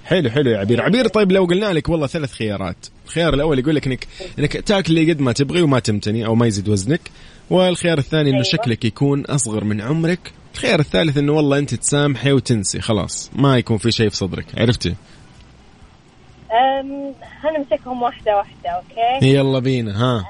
حلو 0.06 0.30
حلو 0.30 0.52
يا 0.52 0.58
عبير. 0.60 0.82
عبير 0.82 1.08
طيب 1.08 1.32
لو 1.32 1.46
قلنا 1.46 1.74
لك 1.74 1.90
والله 1.90 2.08
ثلاث 2.08 2.32
خيارات. 2.32 2.88
الخيار 3.06 3.34
الأول 3.34 3.60
يقول 3.60 3.76
لك 3.76 3.88
انك 3.88 4.08
إنك 4.40 4.54
تاكلي 4.54 5.14
قد 5.14 5.22
ما 5.22 5.32
تبغي 5.32 5.62
وما 5.62 5.80
تمتني 5.80 6.26
أو 6.26 6.36
ما 6.36 6.48
يزيد 6.48 6.70
وزنك. 6.70 7.02
والخيار 7.50 7.98
الثاني 7.98 8.30
إنه 8.30 8.34
أيوة. 8.38 8.44
شكلك 8.44 8.86
يكون 8.86 9.26
أصغر 9.26 9.64
من 9.64 9.82
عمرك. 9.82 10.34
الخيار 10.54 10.80
الثالث 10.80 11.18
إنه 11.18 11.32
والله 11.34 11.58
أنت 11.58 11.76
تسامحي 11.76 12.32
وتنسي 12.32 12.82
خلاص. 12.82 13.32
ما 13.36 13.58
يكون 13.58 13.78
في 13.78 13.92
شيء 13.92 14.10
في 14.10 14.16
صدرك 14.16 14.46
عرفتي؟ 14.58 14.96
هنمسكهم 17.44 18.02
واحدة 18.02 18.38
واحدة 18.38 18.70
okay؟ 18.70 19.26
يلا 19.36 19.60
بينا 19.60 20.02
ها. 20.04 20.26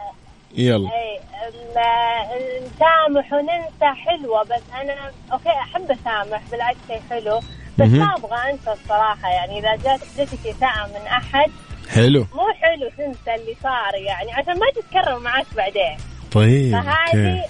يلا. 0.58 0.90
أي 0.90 1.20
أم، 1.48 2.66
نسامح 2.66 3.34
وننسى 3.34 4.00
حلوة 4.06 4.44
بس 4.44 4.62
أنا 4.82 5.12
okay 5.34 5.50
أحب 5.50 5.92
أسامح 5.92 6.42
بالعكس 6.52 6.78
شيء 6.88 7.00
حلو. 7.10 7.38
بس. 7.78 7.90
ما 7.90 8.16
أبغى 8.16 8.52
أنسى 8.52 8.72
الصراحة 8.82 9.30
يعني 9.30 9.60
إذا 9.60 9.76
جات 9.76 10.00
جاتك 10.18 10.40
إساءة 10.48 10.88
من 10.88 11.08
أحد. 11.08 11.52
حلو. 11.90 12.20
مو 12.34 12.48
حلو 12.62 12.90
تنسى 12.98 13.36
اللي 13.42 13.56
صار 13.64 13.96
يعني 13.96 14.32
عشان 14.34 14.54
ما 14.60 14.66
تتكرر 14.76 15.20
معاك 15.20 15.46
بعدين. 15.56 15.98
طيب 16.36 16.72
فهذه 16.72 17.46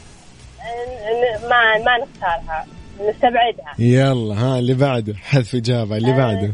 ن- 1.14 1.50
ما 1.50 1.78
ما 1.78 1.98
نختارها. 1.98 2.66
نستبعدها. 3.10 3.74
يلا 3.80 4.36
ها 4.36 4.60
اللي 4.60 4.74
بعده 4.74 5.14
حذف 5.16 5.56
إجابة 5.56 5.98
اللي 5.98 6.12
بعده. 6.14 6.54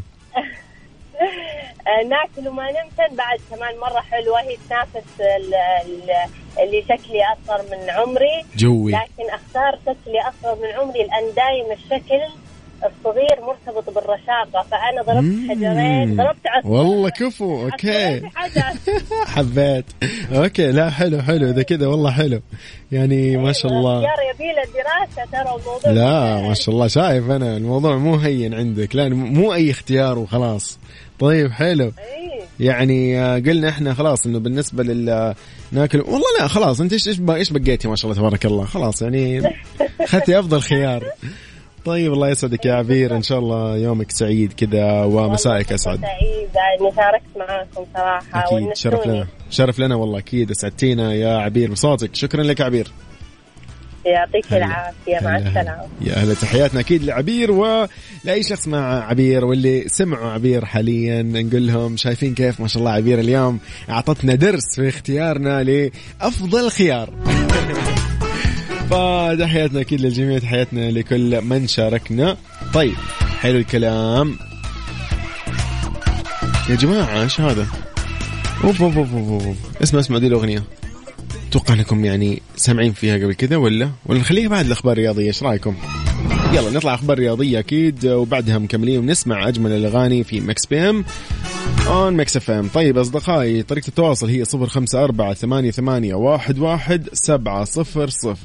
آه، 1.86 2.02
ناكل 2.08 2.48
وما 2.48 2.66
نمتن. 2.70 3.16
بعد 3.16 3.38
كمان 3.50 3.76
مرة 3.80 4.00
حلوة 4.00 4.40
هي 4.40 4.56
تنافس 4.68 5.20
ال- 5.20 5.54
ال- 5.54 6.62
اللي 6.62 6.82
شكلي 6.82 7.20
أصغر 7.32 7.62
من 7.70 7.90
عمري. 7.90 8.44
joy. 8.56 8.92
لكن 8.92 9.30
أختار 9.30 9.78
شكلي 9.86 10.20
أصغر 10.20 10.54
من 10.62 10.68
عمري 10.80 10.98
لأن 11.02 11.34
دايم 11.36 11.72
الشكل 11.72 12.20
الصغير 12.84 13.40
مرتبط 13.46 13.94
بالرشاقة 13.94 14.66
فأنا 14.70 15.02
ضربت 15.02 15.50
حجرين 15.50 16.16
ضربت 16.16 16.46
عصفور 16.46 16.72
والله 16.72 17.08
كفو 17.08 17.64
okay. 17.64 18.22
حبيت. 19.34 19.84
okay 20.34 20.72
لا 20.72 20.90
حلو 20.90 21.22
حلو 21.22 21.50
إذا 21.50 21.62
كذا 21.62 21.86
والله 21.86 22.10
حلو. 22.10 22.40
يعني 22.92 23.36
ما 23.36 23.52
شاء 23.52 23.72
الله. 23.72 23.94
اختيار 23.94 24.34
يبي 24.34 24.52
له 24.52 24.62
دراسة 24.62 25.30
ترى 25.32 25.40
الموضوع 25.40 25.92
لا 25.92 26.48
ما 26.48 26.54
شاء 26.54 26.74
الله. 26.74 26.86
شايف 26.86 27.30
أنا 27.30 27.56
الموضوع 27.56 27.96
مو 27.96 28.16
هين 28.16 28.54
عندك. 28.54 28.96
لا 28.96 29.08
مو 29.08 29.54
أي 29.54 29.70
اختيار 29.70 30.18
وخلاص. 30.18 30.78
طيب 31.20 31.52
حلو. 31.52 31.84
إيه. 31.84 32.66
يعني 32.66 33.20
آه، 33.20 33.38
قلنا 33.38 33.68
إحنا 33.68 33.94
خلاص 33.94 34.26
إنه 34.26 34.38
بالنسبة 34.38 34.82
لل 34.82 35.34
ناكل. 35.72 36.00
والله 36.00 36.26
لا 36.40 36.46
خلاص 36.46 36.80
أنت 36.80 36.92
إيش 36.92 37.08
إيش 37.30 37.50
بقيتي؟ 37.52 37.88
ما 37.88 37.96
شاء 37.96 38.10
الله 38.10 38.22
تبارك 38.22 38.46
الله. 38.46 38.64
خلاص 38.64 39.02
يعني 39.02 39.42
أخذتي 40.00 40.38
أفضل 40.38 40.60
خيار. 40.60 41.04
طيب 41.84 42.12
الله 42.12 42.28
يسعدك 42.28 42.66
يا 42.66 42.74
عبير. 42.74 43.16
إن 43.16 43.22
شاء 43.22 43.38
الله 43.38 43.76
يومك 43.76 44.10
سعيد 44.10 44.52
كذا 44.52 45.02
ومسائك 45.04 45.72
أسعد. 45.72 46.00
سعيدة 46.00 46.60
اني 46.80 46.92
شاركت 46.96 47.24
معاكم 47.36 47.84
صراحة 47.94 48.44
أكيد 48.56 48.76
شرف. 48.76 49.06
لنا. 49.06 49.26
شرف 49.50 49.78
لنا 49.78 49.94
والله 49.94 50.18
أكيد. 50.18 50.50
أسعدتينا 50.50 51.14
يا 51.14 51.36
عبير 51.36 51.70
بصوتك. 51.72 52.14
شكرا 52.14 52.42
لك 52.42 52.60
يا 52.60 52.64
عبير. 52.64 52.88
يعطيك 54.06 54.46
هلا. 54.52 54.56
العافية. 54.56 55.26
مع 55.28 55.36
هلا. 55.38 55.86
يا 56.00 56.14
أهلا 56.14 56.34
تحياتنا 56.34 56.80
أكيد 56.80 57.04
لعبير 57.04 57.50
ولاي 57.50 58.42
شخص 58.42 58.68
مع 58.68 59.06
عبير 59.08 59.44
واللي 59.44 59.84
سمعوا 59.88 60.30
عبير 60.30 60.64
حاليا 60.64 61.22
نقول 61.22 61.66
لهم 61.66 61.96
شايفين 61.96 62.34
كيف 62.34 62.60
ما 62.60 62.68
شاء 62.68 62.78
الله 62.80 62.90
عبير 62.92 63.18
اليوم 63.20 63.58
أعطتنا 63.90 64.34
درس 64.34 64.74
في 64.76 64.88
اختيارنا 64.88 65.62
لأفضل 65.62 66.70
خيار. 66.70 67.10
فتحياتنا 68.92 69.80
أكيد 69.80 70.00
للجميع 70.00 70.38
تحياتنا 70.38 70.90
لكل 70.90 71.40
من 71.40 71.66
شاركنا. 71.66 72.36
طيب 72.74 72.94
حلو 73.40 73.58
الكلام. 73.58 74.36
يا 76.70 76.74
جماعة 76.74 77.22
إيش 77.22 77.40
هذا؟ 77.40 77.66
اوف 78.64 78.82
اوف 78.82 78.98
اوف 78.98 79.14
اوف, 79.14 79.46
أوف. 79.46 79.56
اسمع 79.82 80.00
اسمع 80.00 80.18
دي 80.18 80.26
الأغنية. 80.26 80.62
أتوقع 81.48 81.74
أنكم 81.74 82.04
يعني 82.04 82.42
سامعين 82.56 82.92
فيها 82.92 83.14
قبل 83.14 83.34
كذا 83.34 83.56
ولا؟ 83.56 83.90
ولا 84.06 84.20
نخليها 84.20 84.48
بعد 84.48 84.66
الأخبار 84.66 84.92
الرياضية 84.92 85.26
إيش 85.26 85.42
رأيكم؟ 85.42 85.76
يلا 86.52 86.70
نطلع 86.70 86.94
أخبار 86.94 87.18
رياضية 87.18 87.58
أكيد 87.58 88.06
وبعدها 88.06 88.58
مكملين 88.58 88.98
ونسمع 88.98 89.48
أجمل 89.48 89.72
الأغاني 89.72 90.24
في 90.24 90.40
Mix 90.40 90.66
FM 90.66 91.04
on 91.86 92.14
Mix 92.14 92.36
FM. 92.36 92.68
طيب 92.74 92.98
أصدقائي 92.98 93.62
طريقة 93.62 93.88
التواصل 93.88 94.28
هي 94.28 94.44
054 94.54 95.34
88 95.34 96.34
11 96.34 97.00
700 97.12 98.36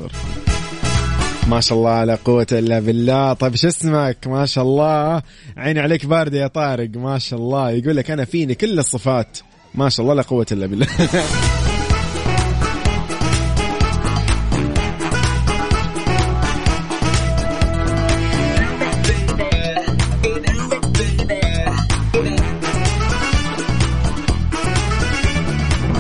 ما 1.48 1.62
شاء 1.62 1.78
الله 1.78 2.04
لا 2.04 2.16
قوة 2.26 2.48
إلا 2.52 2.80
بالله. 2.80 3.34
طيب 3.34 3.56
شو 3.56 3.68
اسمك؟ 3.68 4.18
ما 4.28 4.46
شاء 4.46 4.64
الله. 4.64 5.22
عيني 5.58 5.80
عليك 5.80 6.06
باردة 6.06 6.40
يا 6.40 6.48
طارق. 6.48 6.90
ما 6.96 7.18
شاء 7.20 7.40
الله. 7.40 7.72
يقول 7.72 7.96
لك 7.96 8.12
أنا 8.12 8.26
فيني 8.26 8.56
كل 8.56 8.80
الصفات. 8.80 9.38
ما 9.76 9.90
شاء 9.90 10.04
الله 10.04 10.14
لا 10.14 10.22
قوة 10.22 10.46
إلا 10.52 10.66
بالله. 10.66 10.88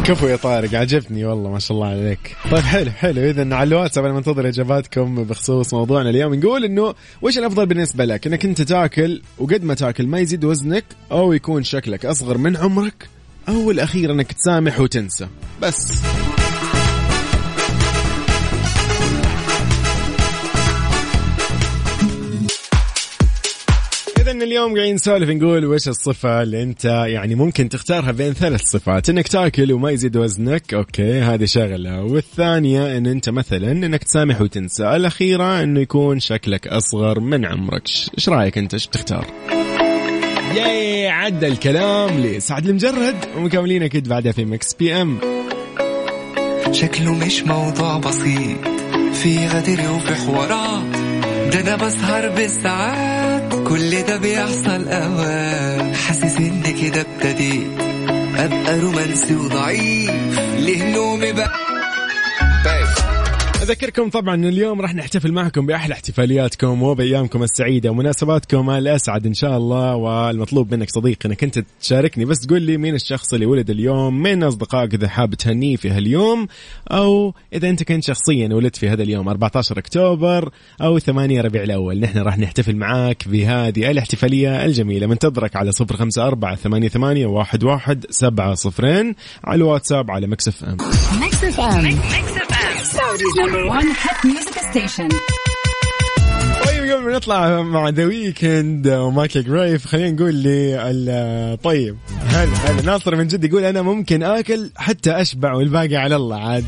كفو 0.07 0.27
يا 0.27 0.35
طارق 0.35 0.75
عجبتني 0.75 1.25
والله 1.25 1.51
ما 1.51 1.59
شاء 1.59 1.77
الله 1.77 1.87
عليك. 1.87 2.35
طيب 2.51 2.63
حلو 2.63 2.91
حلو. 2.91 3.21
اذا 3.21 3.55
على 3.55 3.67
الواتساب 3.67 4.05
أنا 4.05 4.13
منتظر 4.13 4.47
إجاباتكم 4.47 5.23
بخصوص 5.23 5.73
موضوعنا 5.73 6.09
اليوم. 6.09 6.35
نقول 6.35 6.65
إنه 6.65 6.93
وش 7.21 7.37
الأفضل 7.37 7.65
بالنسبة 7.65 8.05
لك؟ 8.05 8.27
إنك 8.27 8.45
أنت 8.45 8.61
تاكل 8.61 9.21
وقد 9.37 9.63
ما 9.63 9.73
تاكل 9.73 10.07
ما 10.07 10.19
يزيد 10.19 10.45
وزنك 10.45 10.85
أو 11.11 11.33
يكون 11.33 11.63
شكلك 11.63 12.05
أصغر 12.05 12.37
من 12.37 12.57
عمرك 12.57 13.09
أو 13.49 13.71
الأخير 13.71 14.11
إنك 14.11 14.31
تسامح 14.31 14.79
وتنسى. 14.79 15.27
بس. 15.61 16.01
إذا 24.27 24.43
اليوم 24.43 24.75
قاعدين 24.75 24.95
نسولف 24.95 25.29
نقول 25.29 25.65
وش 25.65 25.87
الصفة 25.87 26.41
اللي 26.41 26.63
أنت 26.63 26.85
يعني 26.85 27.35
ممكن 27.35 27.69
تختارها 27.69 28.11
بين 28.11 28.33
ثلاث 28.33 28.61
صفات، 28.61 29.09
إنك 29.09 29.27
تاكل 29.27 29.71
وما 29.73 29.91
يزيد 29.91 30.17
وزنك، 30.17 30.73
أوكي 30.73 31.19
هذه 31.21 31.45
شغلة، 31.45 32.01
والثانية 32.03 32.97
إن 32.97 33.05
أنت 33.07 33.29
مثلا 33.29 33.71
إنك 33.71 34.03
تسامح 34.03 34.41
وتنسى، 34.41 34.95
الأخيرة 34.95 35.63
إنه 35.63 35.79
يكون 35.79 36.19
شكلك 36.19 36.67
أصغر 36.67 37.19
من 37.19 37.45
عمرك، 37.45 37.87
ش- 37.87 38.09
إيش 38.17 38.29
رأيك 38.29 38.57
أنت؟ 38.57 38.73
إيش 38.73 38.87
بتختار؟ 38.87 39.25
ياي 40.55 41.07
عدا 41.07 41.47
الكلام 41.47 42.19
لسعد 42.19 42.65
المجرد 42.65 43.15
ومكملين 43.37 43.83
أكيد 43.83 44.07
بعدها 44.09 44.31
في 44.31 44.45
Mix 44.45 44.73
FM. 44.73 45.17
شكله 46.71 47.13
مش 47.13 47.43
موضوع 47.43 47.97
بسيط 47.97 48.57
في 49.13 49.47
غدر 49.47 49.91
وفي 49.91 50.15
حوارات 50.15 51.06
ده 51.51 51.59
أنا 51.61 51.75
بسهر 51.75 52.29
بالساعات 52.29 53.53
كل 53.67 54.01
ده 54.03 54.17
بيحصل 54.17 54.87
اوقات. 54.87 55.95
حاسس 55.95 56.37
إن 56.37 56.63
كده 56.81 57.01
ابتديت 57.01 57.67
ابقى 58.37 58.79
رومانسي 58.79 59.35
وضعيف. 59.35 60.11
ليه 60.57 60.93
نومي 60.95 61.31
بقى 61.31 61.66
أذكركم 63.67 64.09
طبعا 64.09 64.35
اليوم 64.35 64.81
راح 64.81 64.95
نحتفل 64.95 65.31
معكم 65.31 65.65
بأحلى 65.65 65.93
احتفالياتكم 65.93 66.83
وبأيامكم 66.83 67.43
السعيدة 67.43 67.89
ومناسباتكم. 67.89 68.69
الأسعد 68.69 69.25
إن 69.25 69.33
شاء 69.33 69.57
الله 69.57 69.95
والمطلوب 69.95 70.73
منك 70.73 70.89
صديقي 70.89 71.29
إنك 71.29 71.43
أنت 71.43 71.63
تشاركني. 71.81 72.25
بس 72.25 72.39
تقول 72.39 72.61
لي 72.61 72.77
مين 72.77 72.95
الشخص 72.95 73.33
اللي 73.33 73.45
ولد 73.45 73.69
اليوم؟ 73.69 74.21
من 74.21 74.43
أصدقائك 74.43 74.93
إذا 74.93 75.07
حاب 75.07 75.35
تهنيه 75.35 75.75
في 75.75 75.89
هاليوم؟ 75.89 76.47
أو 76.91 77.33
إذا 77.53 77.69
أنت 77.69 77.83
كنت 77.83 78.03
شخصيا 78.03 78.49
ولدت 78.53 78.75
في 78.75 78.89
هذا 78.89 79.03
اليوم 79.03 79.29
14 79.29 79.79
أكتوبر 79.79 80.49
أو 80.81 80.99
8 80.99 81.41
ربيع 81.41 81.63
الأول. 81.63 81.99
نحن 81.99 82.17
راح 82.17 82.37
نحتفل 82.37 82.75
معاك 82.75 83.27
بهذه 83.27 83.91
الاحتفالية 83.91 84.65
الجميلة. 84.65 85.07
منتظرك 85.07 85.55
على 85.55 85.71
054 85.81 86.55
88 86.55 87.37
11 87.37 87.97
700 88.09 89.15
على 89.43 89.55
الواتساب 89.55 90.11
على 90.11 90.27
Mix 90.27 90.63
FM. 90.63 90.77
Mix 91.21 91.35
FM. 91.55 91.97
Saudi's 92.95 93.35
number 93.57 93.69
one 93.69 93.87
hit 93.87 94.17
music 94.23 94.55
station. 94.71 95.09
طيب 96.65 96.91
قبل 96.91 97.03
ما 97.03 97.15
نطلع 97.15 97.61
مع 97.61 97.89
The 97.89 98.05
Weeknd 98.05 98.87
ومايكل 98.87 99.43
جريف 99.43 99.85
خلينا 99.85 100.11
نقول 100.11 100.35
لي 100.35 101.57
طيب 101.63 101.97
هلا 102.27 102.71
هلا 102.71 102.81
ناصر 102.81 103.15
من 103.15 103.27
جد 103.27 103.43
يقول 103.43 103.63
أنا 103.63 103.81
ممكن 103.81 104.23
آكل؟ 104.23 104.69
حتى 104.75 105.11
أشبع 105.11 105.53
والباقي 105.53 105.95
على 105.95 106.15
الله 106.15 106.49
عاد. 106.49 106.65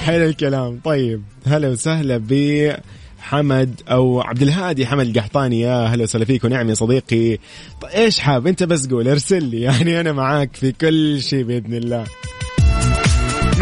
حلو 0.00 0.24
الكلام. 0.24 0.80
طيب 0.84 1.22
هلا 1.46 1.68
وسهلا 1.68 2.16
ب 2.16 2.72
حمد 3.20 3.80
أو 3.90 4.20
عبد 4.20 4.42
الهادي 4.42 4.86
حمد 4.86 5.06
القحطاني. 5.06 5.60
يا 5.60 5.86
هلا 5.86 6.02
وسهلا 6.02 6.24
فيك 6.24 6.44
ونعم 6.44 6.68
يا 6.68 6.74
صديقي. 6.74 7.38
طيب 7.80 7.90
إيش 7.94 8.18
حاب؟ 8.18 8.46
أنت 8.46 8.62
بس 8.62 8.86
قول 8.86 9.08
ارسل 9.08 9.44
لي. 9.44 9.60
يعني 9.68 10.00
أنا 10.00 10.12
معاك 10.12 10.56
في 10.56 10.72
كل 10.72 11.22
شيء 11.22 11.42
بإذن 11.42 11.74
الله. 11.74 12.04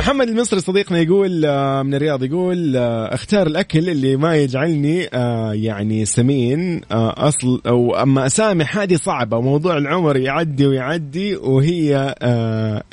محمد 0.06 0.28
المصري 0.28 0.60
صديقنا 0.60 0.98
يقول 0.98 1.44
آه، 1.44 1.82
من 1.82 1.94
الرياض 1.94 2.24
يقول 2.24 2.76
آه، 2.76 3.14
اختار 3.14 3.46
الأكل 3.46 3.90
اللي 3.90 4.16
ما 4.16 4.36
يجعلني 4.36 5.08
آه، 5.14 5.52
يعني 5.52 6.04
سمين 6.04 6.80
أصل 6.90 7.62
أو 7.66 7.96
أما 7.96 8.26
اسامح 8.26 8.78
هذه 8.78 8.96
صعبة 8.96 9.36
وموضوع 9.36 9.76
العمر 9.76 10.16
يعدي 10.16 10.66
ويعدي 10.66 11.36
وهي 11.36 12.14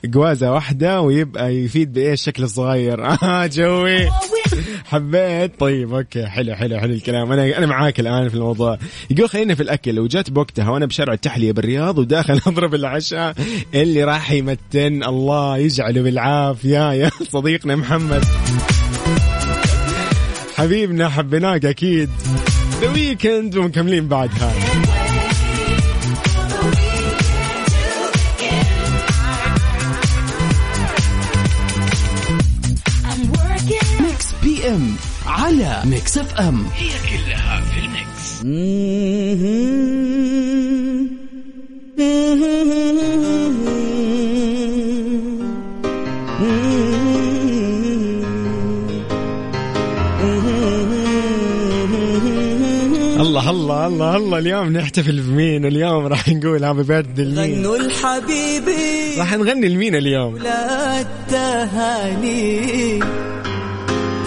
جوازة 0.06 0.52
واحدة 0.52 1.02
ويبقى 1.02 1.56
يفيد 1.56 1.93
بإيش؟ 1.93 2.19
الشكل 2.19 2.43
الصغير 2.43 3.06
آه 3.23 3.45
joy. 3.45 4.09
حبيت. 4.86 5.59
طيب 5.59 5.93
okay. 5.93 6.26
حلو 6.26 6.55
حلو 6.55 6.80
حلو 6.80 6.93
الكلام. 6.93 7.32
أنا 7.32 7.57
أنا 7.57 7.66
معاك 7.66 7.99
الآن 7.99 8.30
في 8.30 8.36
الموضوع. 8.36 8.78
يقول 9.09 9.30
خلينا 9.30 9.55
في 9.55 9.64
الأكل. 9.64 9.99
وجات 9.99 10.30
بوقتها 10.30 10.70
وأنا 10.70 10.86
بشارع 10.86 11.14
التحلية 11.14 11.51
بالرياض 11.51 11.97
وداخل 11.97 12.41
أضرب 12.47 12.76
العشاء 12.76 13.36
اللي 13.74 14.03
راح 14.03 14.32
يمتن 14.32 15.03
الله 15.03 15.57
يجعله 15.57 16.01
بالعافية. 16.01 17.03
يا 17.04 17.10
صديقنا 17.34 17.76
محمد. 17.76 18.24
حبيبنا 20.58 21.10
حبيناك 21.10 21.66
أكيد. 21.66 22.10
The 22.82 22.89
Weeknd 22.89 23.57
ومكملين 23.58 24.08
بعد 24.08 24.30
هذا 24.30 24.84
Mix 34.01 34.28
FM 34.43 34.95
على 35.26 35.82
Mix 35.86 36.17
FM 36.17 36.65
الله 53.34 53.49
الله 53.49 53.88
الله 53.88 54.15
الله 54.17 54.38
اليوم 54.38 54.77
نحتفل 54.77 55.21
بمين؟ 55.21 55.65
اليوم 55.65 56.05
راح 56.07 56.29
نقول 56.29 56.63
happy 56.63 56.84
birthday 56.84 57.24
لمين؟ 57.23 57.65
غنوا 57.65 57.77
الحبيبي 57.77 59.17
راح 59.17 59.34
نغني 59.34 59.69
لمين 59.69 59.95
اليوم؟ 59.95 60.38
لا 60.38 61.01
التهاني 61.01 62.99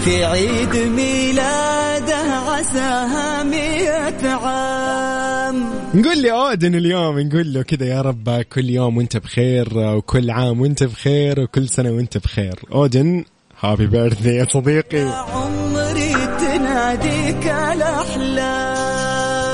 في 0.03 0.25
عيد 0.25 0.75
ميلاده 0.75 2.15
عساها 2.47 3.43
مئة 3.43 4.29
عام. 4.29 5.69
نقول 5.93 6.17
لي 6.17 6.31
أودن 6.31 6.75
اليوم 6.75 7.19
نقول 7.19 7.53
له 7.53 7.61
كذا 7.61 7.85
يا 7.85 8.01
رب 8.01 8.41
كل 8.41 8.69
يوم 8.69 8.97
وأنت 8.97 9.17
بخير 9.17 9.77
وكل 9.77 10.31
عام 10.31 10.61
وأنت 10.61 10.83
بخير 10.83 11.39
وكل 11.39 11.69
سنة 11.69 11.91
وأنت 11.91 12.17
بخير. 12.17 12.59
أودن 12.71 13.23
happy 13.59 13.87
birthday 13.87 14.35
يا 14.35 14.47
صديقي. 14.49 15.03
عمري 15.33 16.13
تناديك 16.39 17.47
الأحلام. 17.47 18.96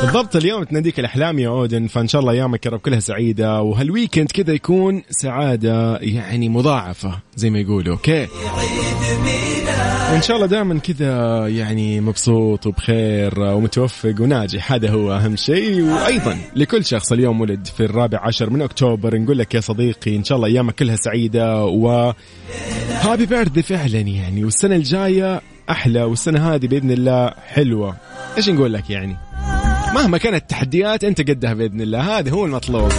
بالضبط 0.14 0.36
اليوم 0.36 0.64
تناديك 0.64 1.00
الأحلام 1.00 1.40
يا 1.40 1.50
أودن 1.50 1.88
فإن 1.88 2.08
شاء 2.08 2.22
الله 2.22 2.32
أيامك 2.32 2.66
يا 2.66 2.72
رب 2.72 2.80
كلها 2.80 3.00
سعيدة 3.00 3.62
وهال 3.62 3.83
weekend 3.83 4.32
كذا 4.32 4.54
يكون 4.54 5.04
سعادة 5.10 5.98
يعني 5.98 6.50
مضاعفة 6.50 7.20
زي 7.36 7.50
ما 7.50 7.60
يقولوا 7.60 7.94
okay؟ 7.94 8.28
وإن 10.12 10.22
شاء 10.22 10.36
الله 10.36 10.48
دائما 10.48 10.80
كذا 10.80 11.48
يعني 11.48 12.02
مبسوط 12.02 12.68
وبخير 12.68 13.40
ومتوفق 13.40 14.16
وناجح 14.20 14.72
هذا 14.72 14.90
هو 14.90 15.14
أهم 15.14 15.36
شيء 15.36 15.82
وأيضا 15.82 16.38
لكل 16.56 16.86
شخص 16.86 17.12
اليوم 17.12 17.42
ولد 17.42 17.68
في 17.68 17.84
الرابع 17.84 18.20
عشر 18.28 18.50
من 18.50 18.62
أكتوبر 18.62 19.18
نقول 19.18 19.38
لك 19.38 19.56
يا 19.56 19.60
صديقي 19.60 20.16
إن 20.16 20.24
شاء 20.24 20.36
الله 20.36 20.48
أيامك 20.48 20.76
كلها 20.76 20.96
سعيدة 20.96 21.66
و 21.66 22.14
هابي 23.02 23.26
بيرثدي 23.26 23.62
فعلا 23.62 24.00
يعني 24.00 24.44
والسنة 24.44 24.76
الجاية 24.76 25.42
أحلى 25.70 26.04
والسنة 26.04 26.54
هذه 26.54 26.68
بإذن 26.68 26.92
الله 26.92 27.34
حلوة. 27.48 27.98
إيش 28.38 28.50
نقول 28.50 28.74
لك 28.74 28.90
يعني؟ 28.90 29.18
مهما 29.94 30.18
كانت 30.18 30.36
التحديات 30.36 31.04
أنت 31.04 31.22
قدها 31.22 31.54
بإذن 31.54 31.82
الله. 31.82 32.20
هذا 32.20 32.32
هو 32.32 32.46
المطلوب. 32.46 32.92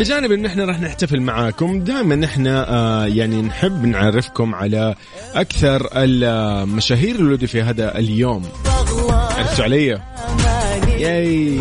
بجانب 0.00 0.32
إن 0.32 0.46
إحنا 0.46 0.64
راح 0.64 0.80
نحتفل 0.80 1.20
معاكم 1.20 1.80
دائما 1.80 2.24
إحنا 2.24 2.68
آه 2.68 3.06
يعني 3.06 3.42
نحب 3.42 3.84
نعرفكم 3.84 4.54
على 4.54 4.94
أكثر 5.34 5.88
المشاهير 5.92 7.14
اللي 7.14 7.30
ولدوا 7.30 7.48
في 7.48 7.62
هذا 7.62 7.98
اليوم 7.98 8.42
عرفتوا 9.10 9.64
علي؟ 9.64 10.00
ياي 10.98 11.58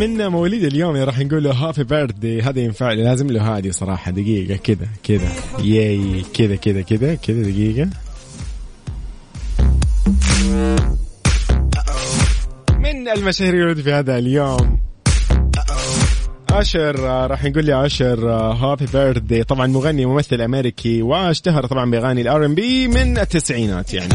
فمن 0.00 0.26
مواليد 0.26 0.64
اليوم 0.64 0.96
راح 0.96 1.18
نقول 1.18 1.44
له 1.44 1.50
هابي 1.50 1.84
بيرثدي 1.84 2.42
هذا 2.42 2.60
ينفع 2.60 2.92
لازم 2.92 3.26
له 3.26 3.58
هذه 3.58 3.70
صراحة. 3.70 4.10
دقيقة 4.10 4.56
كذا 4.56 4.88
كذا. 5.04 5.28
ياي 5.64 6.24
كذا 6.34 6.56
كذا 6.56 6.82
كذا 6.82 7.14
كذا 7.14 7.42
دقيقة. 7.42 7.90
من 12.78 13.08
المشاهير 13.08 13.54
اللي 13.54 13.64
ولدوا 13.64 13.82
في 13.82 13.92
هذا 13.92 14.18
اليوم. 14.18 14.80
أشر 16.50 17.00
راح 17.30 17.44
نقول 17.44 17.64
لي 17.64 17.86
أشر 17.86 18.30
happy 18.30 18.86
birthday 18.92 19.44
طبعا 19.44 19.66
مغني 19.66 20.06
ممثل 20.06 20.40
أمريكي 20.40 21.02
واشتهر 21.02 21.66
طبعا 21.66 21.90
بأغاني 21.90 22.20
ال 22.20 22.46
R&B 22.46 22.88
من 22.88 23.18
التسعينات 23.18 23.94
يعني. 23.94 24.14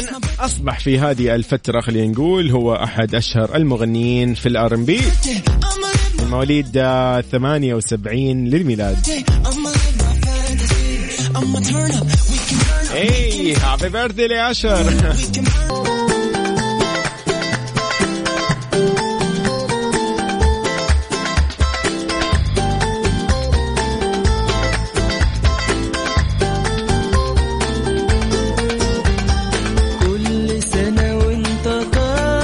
طبعا 0.00 0.20
أصبح 0.40 0.78
في 0.80 0.98
هذه 0.98 1.34
الفترة 1.34 1.80
خلينا 1.80 2.12
نقول 2.12 2.50
هو 2.50 2.74
أحد 2.74 3.14
أشهر 3.14 3.56
المغنيين 3.56 4.34
في 4.34 4.46
ال 4.46 4.74
R&B. 4.74 5.00
مواليد 6.30 6.76
آه، 6.76 7.20
78 7.20 8.44
للميلاد. 8.44 8.96
اي 12.94 13.54
هابي 13.54 13.88
بيرثدي 13.88 14.26
لأشر 14.26 14.94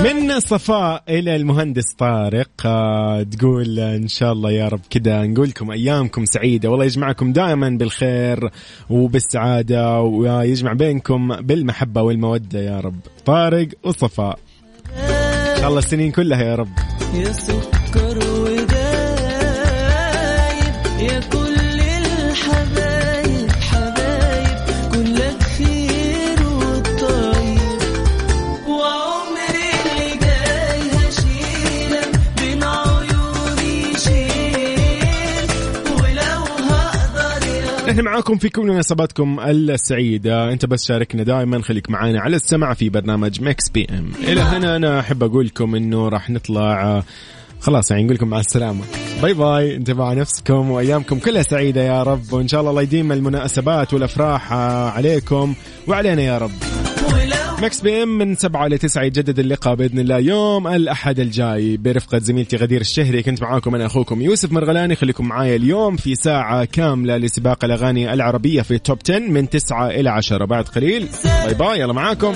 من 0.04 0.40
صفاء 0.40 1.02
إلى 1.08 1.36
المهندس 1.36 1.92
طارق 1.98 2.50
آه، 2.66 3.22
تقول 3.22 3.80
إن 3.80 4.08
شاء 4.08 4.32
الله 4.32 4.50
يا 4.50 4.68
رب 4.68 4.80
كذا 4.90 5.26
نقول 5.26 5.48
لكم 5.48 5.70
أيامكم 5.70 6.24
سعيدة. 6.24 6.70
والله 6.70 6.84
يجمعكم 6.84 7.32
دائما 7.32 7.70
بالخير 7.70 8.50
وبالسعادة 8.90 10.00
ويجمع 10.00 10.72
بينكم 10.72 11.36
بالمحبة 11.36 12.02
والمودة 12.02 12.60
يا 12.60 12.80
رب. 12.80 13.00
طارق 13.24 13.68
وصفاء. 13.84 14.38
ان 14.96 15.60
شاء 15.60 15.68
الله 15.68 15.78
السنين 15.78 16.10
كلها 16.10 16.42
يا 16.42 16.54
رب. 16.54 16.68
نحن 38.00 38.08
معاكم 38.08 38.38
في 38.38 38.48
كل 38.48 38.62
مناسباتكم 38.62 39.40
السعيدة. 39.40 40.52
انت 40.52 40.66
بس 40.66 40.86
شاركنا 40.86 41.22
دائما 41.22 41.62
خليك 41.62 41.90
معانا 41.90 42.20
على 42.20 42.36
السمع 42.36 42.74
في 42.74 42.88
برنامج 42.88 43.42
Mix 43.42 43.68
PM. 43.68 44.12
إلى 44.22 44.40
هنا 44.40 44.76
أنا 44.76 45.00
أحب 45.00 45.22
أقول 45.22 45.46
لكم 45.46 45.74
إنه 45.74 46.08
راح 46.08 46.30
نطلع 46.30 46.82
آه، 46.82 47.04
خلاص 47.60 47.90
يعني 47.90 48.02
نقول 48.02 48.14
لكم 48.14 48.28
مع 48.28 48.40
السلامة. 48.40 48.84
bye 49.22 49.34
bye 49.34 49.76
انتبهوا 49.76 50.06
على 50.06 50.20
نفسكم 50.20 50.70
وأيامكم 50.70 51.18
كلها 51.18 51.42
سعيدة 51.42 51.82
يا 51.82 52.02
رب. 52.02 52.32
وإن 52.32 52.48
شاء 52.48 52.60
الله 52.60 52.70
الله 52.70 52.82
يديم 52.82 53.12
المناسبات 53.12 53.94
والأفراح 53.94 54.52
آه، 54.52 54.90
عليكم 54.90 55.54
وعلينا 55.86 56.22
يا 56.22 56.38
رب. 56.38 56.52
Mix 57.62 57.80
PM 57.80 58.18
من 58.18 58.36
سبعة 58.36 58.68
ل 58.68 58.78
9 58.78 59.02
يجدد 59.02 59.38
اللقاء 59.38 59.74
بإذن 59.74 59.98
الله. 59.98 60.18
يوم 60.18 60.68
الأحد 60.68 61.20
الجاي 61.20 61.76
برفقة 61.76 62.18
زميلتي 62.18 62.56
غدير 62.56 62.80
الشهري 62.80 63.22
كنت 63.22 63.42
معاكم 63.42 63.74
أنا 63.74 63.86
أخوكم 63.86 64.22
يوسف 64.22 64.52
مرغلاني. 64.52 64.96
خليكم 64.96 65.28
معايا 65.28 65.56
اليوم 65.56 65.96
في 65.96 66.14
ساعة 66.14 66.64
كاملة 66.64 67.16
لسباق 67.16 67.64
الأغاني 67.64 68.12
العربية 68.12 68.62
في 68.62 68.78
top 68.78 68.98
10 69.04 69.18
من 69.18 69.50
9 69.50 69.90
إلى 69.90 70.10
10 70.10 70.44
بعد 70.44 70.64
قليل 70.64 71.08
باي 71.44 71.54
باي 71.54 71.80
يلا 71.80 71.92
معاكم. 71.92 72.34